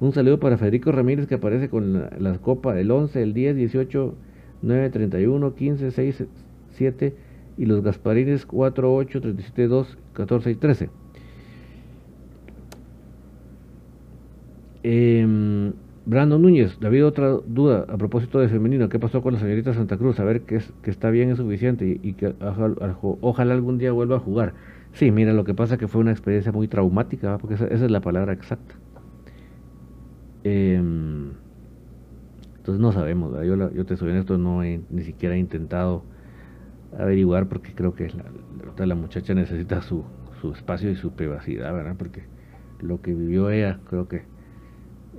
[0.00, 3.56] Un saludo para Federico Ramírez que aparece con la, copas copa el 11, el 10,
[3.56, 4.14] 18,
[4.62, 6.24] 9, 31, 15, 6,
[6.70, 7.14] 7
[7.58, 10.90] y los Gasparines 4, 8, 37, 2, 14 y 13.
[14.82, 15.72] Eh,
[16.06, 18.88] Brandon Núñez, David, otra duda a propósito de femenino.
[18.88, 20.18] ¿Qué pasó con la señorita Santa Cruz?
[20.18, 22.34] A ver que, es, que está bien es suficiente y, que
[23.20, 24.54] ojalá, algún día vuelva a jugar.
[24.94, 28.00] Sí, mira, lo que pasa que fue una experiencia muy traumática, porque esa es la
[28.00, 28.79] palabra exacta.
[30.44, 31.30] Em,
[32.56, 36.02] entonces no sabemos, yo, yo te soy honesto, no he ni siquiera intentado
[36.98, 38.10] averiguar porque creo que
[38.76, 40.04] la, la, muchacha necesita su,
[40.54, 41.96] espacio y su privacidad, ¿verdad?
[41.98, 42.22] Porque
[42.80, 44.22] lo que vivió ella creo que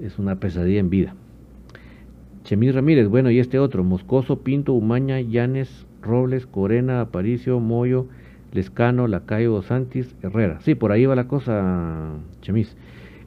[0.02, 1.16] es una pesadilla en vida.
[2.44, 8.08] Chemis Ramírez, bueno, y este otro, Moscoso, Pinto, Umaña, Llanes, Robles, Corena, Aparicio, Moyo,
[8.52, 10.60] Lescano, Lacayo, Santis, Herrera.
[10.62, 12.76] Sí, por ahí va la cosa, Chemis.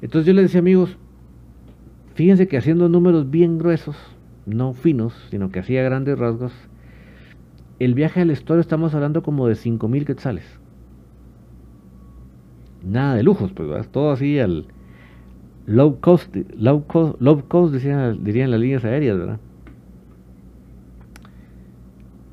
[0.03, 0.99] Entonces yo le decía, amigos,
[2.14, 3.96] Fíjense que haciendo números bien gruesos,
[4.46, 6.52] no finos, sino que hacía grandes rasgos,
[7.78, 10.44] el viaje al Store estamos hablando como de 5.000 quetzales.
[12.84, 14.66] Nada de lujos, pues, todo así al
[15.66, 19.40] low cost, low cost, low cost dirían las líneas aéreas, ¿verdad?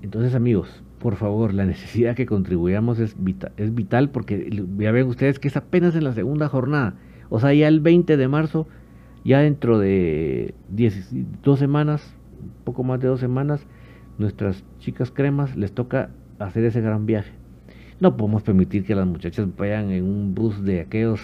[0.01, 3.15] Entonces, amigos, por favor, la necesidad que contribuyamos es,
[3.57, 6.95] es vital porque ya ven ustedes que es apenas en la segunda jornada.
[7.29, 8.67] O sea, ya el 20 de marzo,
[9.23, 11.13] ya dentro de 10,
[11.43, 12.15] dos semanas,
[12.63, 13.65] poco más de dos semanas,
[14.17, 16.09] nuestras chicas cremas les toca
[16.39, 17.31] hacer ese gran viaje.
[17.99, 21.21] No podemos permitir que las muchachas vayan en un bus de aquellos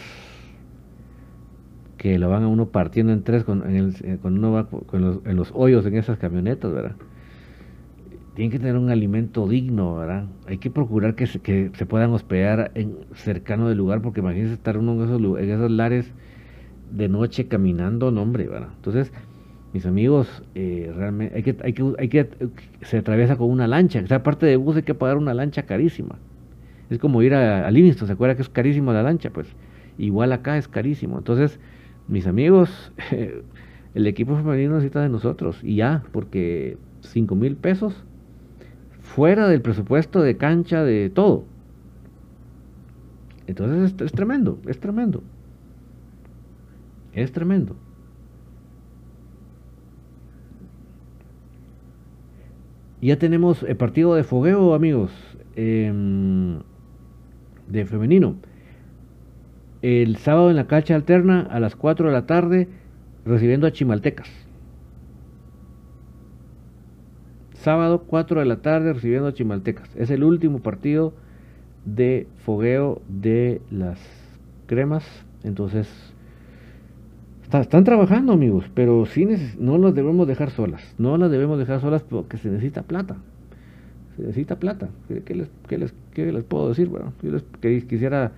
[1.98, 5.26] que lo van a uno partiendo en tres con, en eh, uno va con los,
[5.26, 6.96] en hoyos en esas camionetas, ¿verdad?
[8.36, 10.28] Tienen que tener un alimento digno, ¿verdad?
[10.46, 14.54] Hay que procurar que se, que se puedan hospedar en, cercano del lugar, porque imagínense
[14.54, 16.14] estar uno en esos, en esos lares
[16.92, 18.70] de noche caminando, no hombre, ¿verdad?
[18.76, 19.12] Entonces,
[19.74, 22.30] mis amigos, eh, realmente hay que, hay que, hay que,
[22.82, 25.64] se atraviesa con una lancha, o sea, aparte de bus hay que pagar una lancha
[25.64, 26.18] carísima.
[26.90, 29.30] Es como ir a, a Livingston, ¿se acuerda que es carísimo la lancha?
[29.30, 29.48] Pues
[29.98, 31.18] igual acá es carísimo.
[31.18, 31.60] Entonces,
[32.08, 32.94] mis amigos,
[33.94, 38.04] el equipo femenino necesita de nosotros y ya, porque 5 mil pesos
[39.02, 41.46] fuera del presupuesto de cancha, de todo.
[43.48, 45.24] Entonces es, tremendo, es tremendo.
[47.18, 47.76] Es tremendo.
[53.02, 55.12] Ya tenemos el partido de fogueo, amigos,
[55.56, 56.60] em,
[57.68, 58.36] de femenino
[59.82, 62.68] el sábado en la cancha alterna a las 4 de la tarde
[63.26, 64.30] recibiendo a Chimaltecas.
[67.54, 69.96] Sábado 4 de la tarde recibiendo a Chimaltecas.
[69.96, 71.14] Es el último partido
[71.86, 74.00] de fogueo de las
[74.68, 75.04] cremas.
[75.44, 75.88] Entonces,
[77.52, 79.28] están trabajando amigos, pero sí
[79.58, 80.82] no las debemos dejar solas.
[80.98, 83.18] No las debemos dejar solas porque se necesita plata.
[84.16, 84.90] Se necesita plata.
[85.08, 85.50] ¿Qué, les,
[86.16, 86.90] les, puedo decir?
[86.90, 88.32] Bueno, yo les quisiera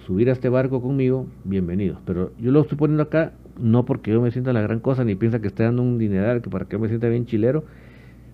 [0.00, 2.00] subir a este barco conmigo, bienvenido.
[2.04, 5.14] Pero yo lo estoy poniendo acá no porque yo me sienta la gran cosa ni
[5.14, 7.64] piensa que esté dando un dineral que para que me sienta bien chilero,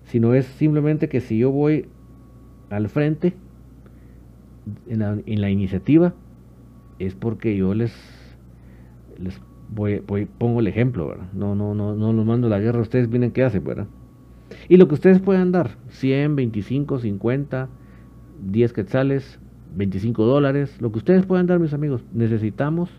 [0.05, 1.87] sino es simplemente que si yo voy
[2.69, 3.33] al frente
[4.87, 6.13] en la, en la iniciativa
[6.99, 7.93] es porque yo les
[9.17, 9.39] les
[9.69, 10.01] voy,
[10.37, 11.27] pongo el ejemplo, ¿verdad?
[11.33, 13.87] No, no, no, no los mando a la guerra, ustedes miren qué hacen, ¿verdad?
[14.67, 17.69] Y lo que ustedes puedan dar, 100, 25, 50,
[18.49, 19.39] 10 quetzales,
[19.75, 22.89] 25 dólares, lo que ustedes puedan dar, mis amigos, necesitamos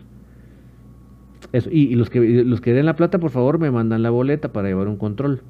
[1.51, 1.69] eso.
[1.71, 4.67] Y, los, que, los que den la plata, por favor, me mandan la boleta para
[4.67, 5.41] llevar un control.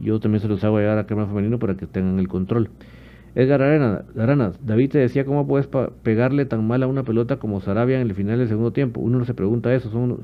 [0.00, 2.70] Yo también se los hago llegar a Crema Femenino para que tengan el control.
[3.34, 5.68] Edgar Arana, David te decía cómo puedes
[6.02, 9.00] pegarle tan mal a una pelota como Sarabia en el final del segundo tiempo.
[9.00, 10.20] Uno no se pregunta eso, son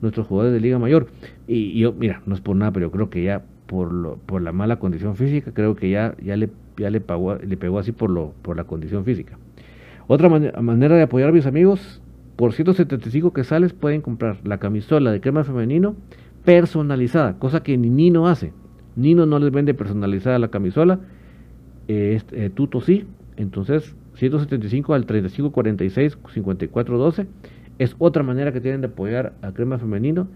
[0.00, 1.08] nuestros jugadores de Liga Mayor.
[1.46, 4.40] Y, yo, mira, no es por nada, pero yo creo que ya por, lo, por
[4.40, 7.92] la mala condición física, creo que ya, ya, le, ya le, pagó, le pegó así
[7.92, 9.36] por, lo, por la condición física.
[10.06, 12.02] Otra manera de apoyar a mis amigos,
[12.36, 15.94] por 175 que sales pueden comprar la camisola de crema femenino
[16.44, 18.52] personalizada, cosa que ni Nino hace.
[18.96, 21.00] Nino no les vende personalizada la camisola
[21.86, 23.06] eh, tuto sí,
[23.36, 27.26] entonces 175 al 3546 5412
[27.78, 30.28] es otra manera que tienen de apoyar a Crema Femenino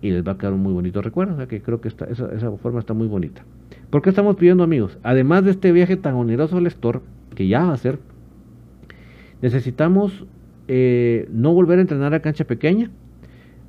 [0.00, 2.50] y les va a quedar un muy bonito recuerdo, que creo que esta, esa, esa,
[2.52, 3.44] forma está muy bonita.
[3.90, 4.98] ¿Por qué estamos pidiendo amigos?
[5.02, 7.00] Además de este viaje tan oneroso al store,
[7.34, 7.98] que ya va a ser,
[9.46, 10.24] Necesitamos
[10.66, 12.90] eh, no volver a entrenar a cancha pequeña,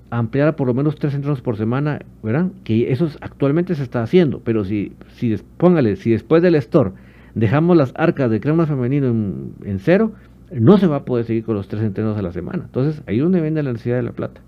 [0.09, 2.47] ampliar a por lo menos tres entrenos por semana, ¿verdad?
[2.63, 6.93] Que eso actualmente se está haciendo, pero si, si póngale, si después del store
[7.35, 10.13] dejamos las arcas de crema femenino en, cero,
[10.51, 12.63] no se va a poder seguir con los tres entrenos a la semana.
[12.65, 14.41] Entonces, ahí es donde viene la necesidad de la plata.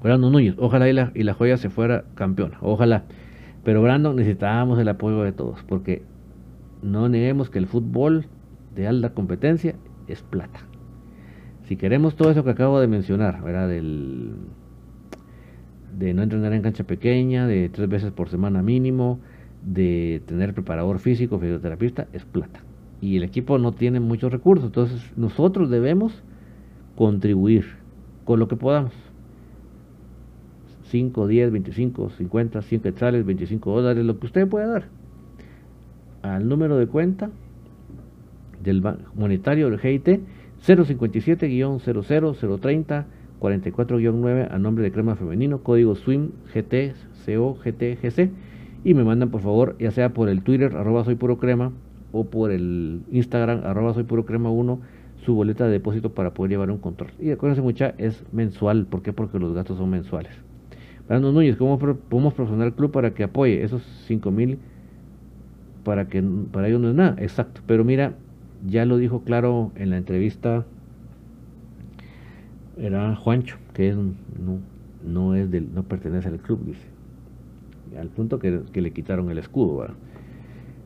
[0.00, 3.04] Brandon Núñez, ojalá y la, y la joya se fuera campeona, ojalá.
[3.64, 6.02] Pero Brandon necesitábamos el apoyo de todos, porque
[6.82, 8.26] no neguemos que el fútbol
[8.74, 9.74] de alta competencia
[10.06, 10.69] es plata.
[11.70, 13.44] Si queremos todo eso que acabo de mencionar.
[13.68, 14.32] Del,
[15.96, 19.20] de no entrenar en cancha pequeña, de tres veces por semana mínimo,
[19.64, 22.58] de tener preparador físico, fisioterapista, es plata.
[23.00, 26.24] Y el equipo no tiene muchos recursos, entonces nosotros debemos
[26.96, 27.66] contribuir
[28.24, 28.92] con lo que podamos.
[30.86, 34.88] 5, 10, 25, 50, 100 quetzales, 25 dólares, lo que usted pueda dar.
[36.22, 37.30] Al número de cuenta
[38.60, 38.82] del
[39.14, 40.20] monetario del GIT
[40.66, 43.04] 057-00
[43.40, 46.92] 44-9 a nombre de Crema Femenino, código SWIM GT
[47.24, 48.30] CO GT GC
[48.84, 51.72] y me mandan por favor ya sea por el Twitter arroba soy puro crema
[52.12, 54.78] o por el Instagram arroba soy puro crema 1
[55.24, 57.10] su boleta de depósito para poder llevar un control.
[57.18, 58.86] Y acuérdense mucha, es mensual.
[58.86, 59.12] ¿Por qué?
[59.12, 60.32] Porque los gastos son mensuales.
[61.08, 64.58] Brandon Núñez, ¿cómo podemos promocionar el club para que apoye esos 5 mil?
[65.84, 67.60] Para que para ellos no es nada, exacto.
[67.66, 68.14] Pero mira,
[68.66, 70.64] ya lo dijo claro en la entrevista,
[72.78, 74.58] era Juancho, que es no,
[75.04, 76.86] no es del, no pertenece al club, dice.
[77.98, 79.86] Al punto que, le quitaron el escudo,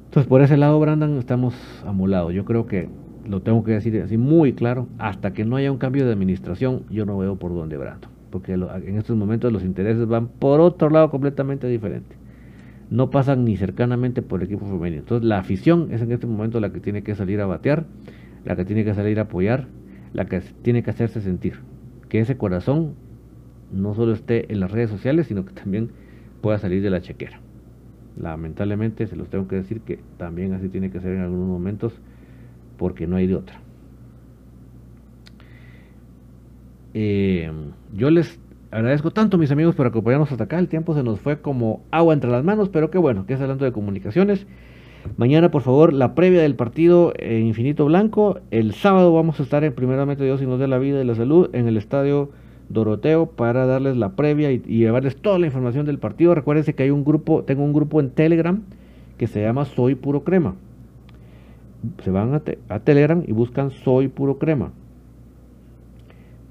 [0.06, 1.54] Entonces, por ese lado, Brandon, estamos
[1.86, 2.32] amolados.
[2.32, 2.88] Yo creo que
[3.28, 6.84] lo tengo que decir así muy claro, hasta que no haya un cambio de administración,
[6.90, 10.90] yo no veo por dónde Brandon, porque en estos momentos los intereses van por otro
[10.90, 12.16] lado completamente diferente
[12.90, 15.00] no pasan ni cercanamente por el equipo femenino.
[15.00, 17.86] Entonces la afición es en este momento la que tiene que salir a batear,
[18.44, 19.66] la que tiene que salir a apoyar,
[20.12, 21.54] la que tiene que hacerse sentir.
[22.08, 22.94] Que ese corazón
[23.72, 25.90] no solo esté en las redes sociales, sino que también
[26.40, 27.40] pueda salir de la chequera.
[28.16, 32.00] Lamentablemente se los tengo que decir que también así tiene que ser en algunos momentos
[32.76, 33.60] porque no hay de otra.
[36.96, 37.50] Eh,
[37.92, 38.38] yo les
[38.74, 40.58] Agradezco tanto, mis amigos, por acompañarnos hasta acá.
[40.58, 43.40] El tiempo se nos fue como agua entre las manos, pero qué bueno, que es
[43.40, 44.48] hablando de comunicaciones.
[45.16, 48.40] Mañana, por favor, la previa del partido en Infinito Blanco.
[48.50, 51.14] El sábado vamos a estar en primeramente Dios y nos dé la vida y la
[51.14, 52.32] salud en el estadio
[52.68, 56.34] Doroteo para darles la previa y, llevarles toda la información del partido.
[56.34, 58.60] Recuérdense que hay un grupo, tengo un grupo en Telegram
[59.18, 60.56] que se llama Soy Puro Crema.
[62.02, 64.72] Se van a, a Telegram y buscan Soy Puro Crema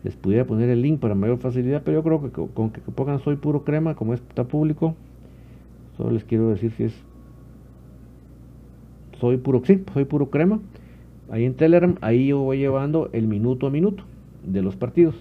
[0.04, 3.20] les pudiera poner el link para mayor facilidad, pero yo creo que con que pongan
[3.20, 4.96] soy puro crema, como está público,
[5.98, 7.04] solo les quiero decir si es
[9.20, 10.60] soy puro, sí, soy puro crema.
[11.32, 14.04] Ahí en Telegram, ahí yo voy llevando el minuto a minuto
[14.46, 15.16] de los partidos.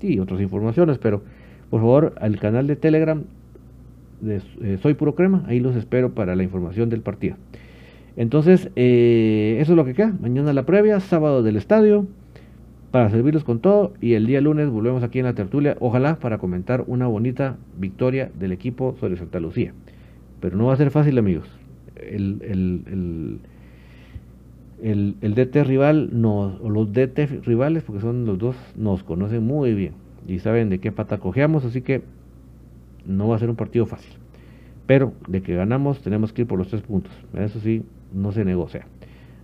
[0.00, 1.22] y otras informaciones, pero
[1.70, 3.22] por favor al canal de Telegram
[4.20, 7.36] de eh, Soy Puro Crema, ahí los espero para la información del partido.
[8.16, 10.14] Entonces, eh, eso es lo que queda.
[10.20, 12.06] Mañana la previa, sábado del estadio,
[12.94, 13.92] para servirles con todo.
[14.00, 18.30] Y el día lunes volvemos aquí en la tertulia, ojalá para comentar una bonita victoria
[18.38, 19.74] del equipo sobre Santa Lucía.
[20.38, 21.48] Pero no va a ser fácil, amigos.
[21.96, 23.40] El,
[24.80, 29.94] DT rival, o los DT rivales, porque son los dos, nos conocen muy bien
[30.28, 32.02] y saben de qué pata cojeamos, así que
[33.06, 34.12] no va a ser un partido fácil.
[34.86, 37.12] Pero de que ganamos, tenemos que ir por los tres puntos.
[37.36, 38.86] Eso sí, no se negocia.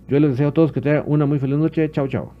[0.07, 1.91] Yo les deseo a todos que tengan una muy feliz noche.
[1.91, 2.40] Chao, chao.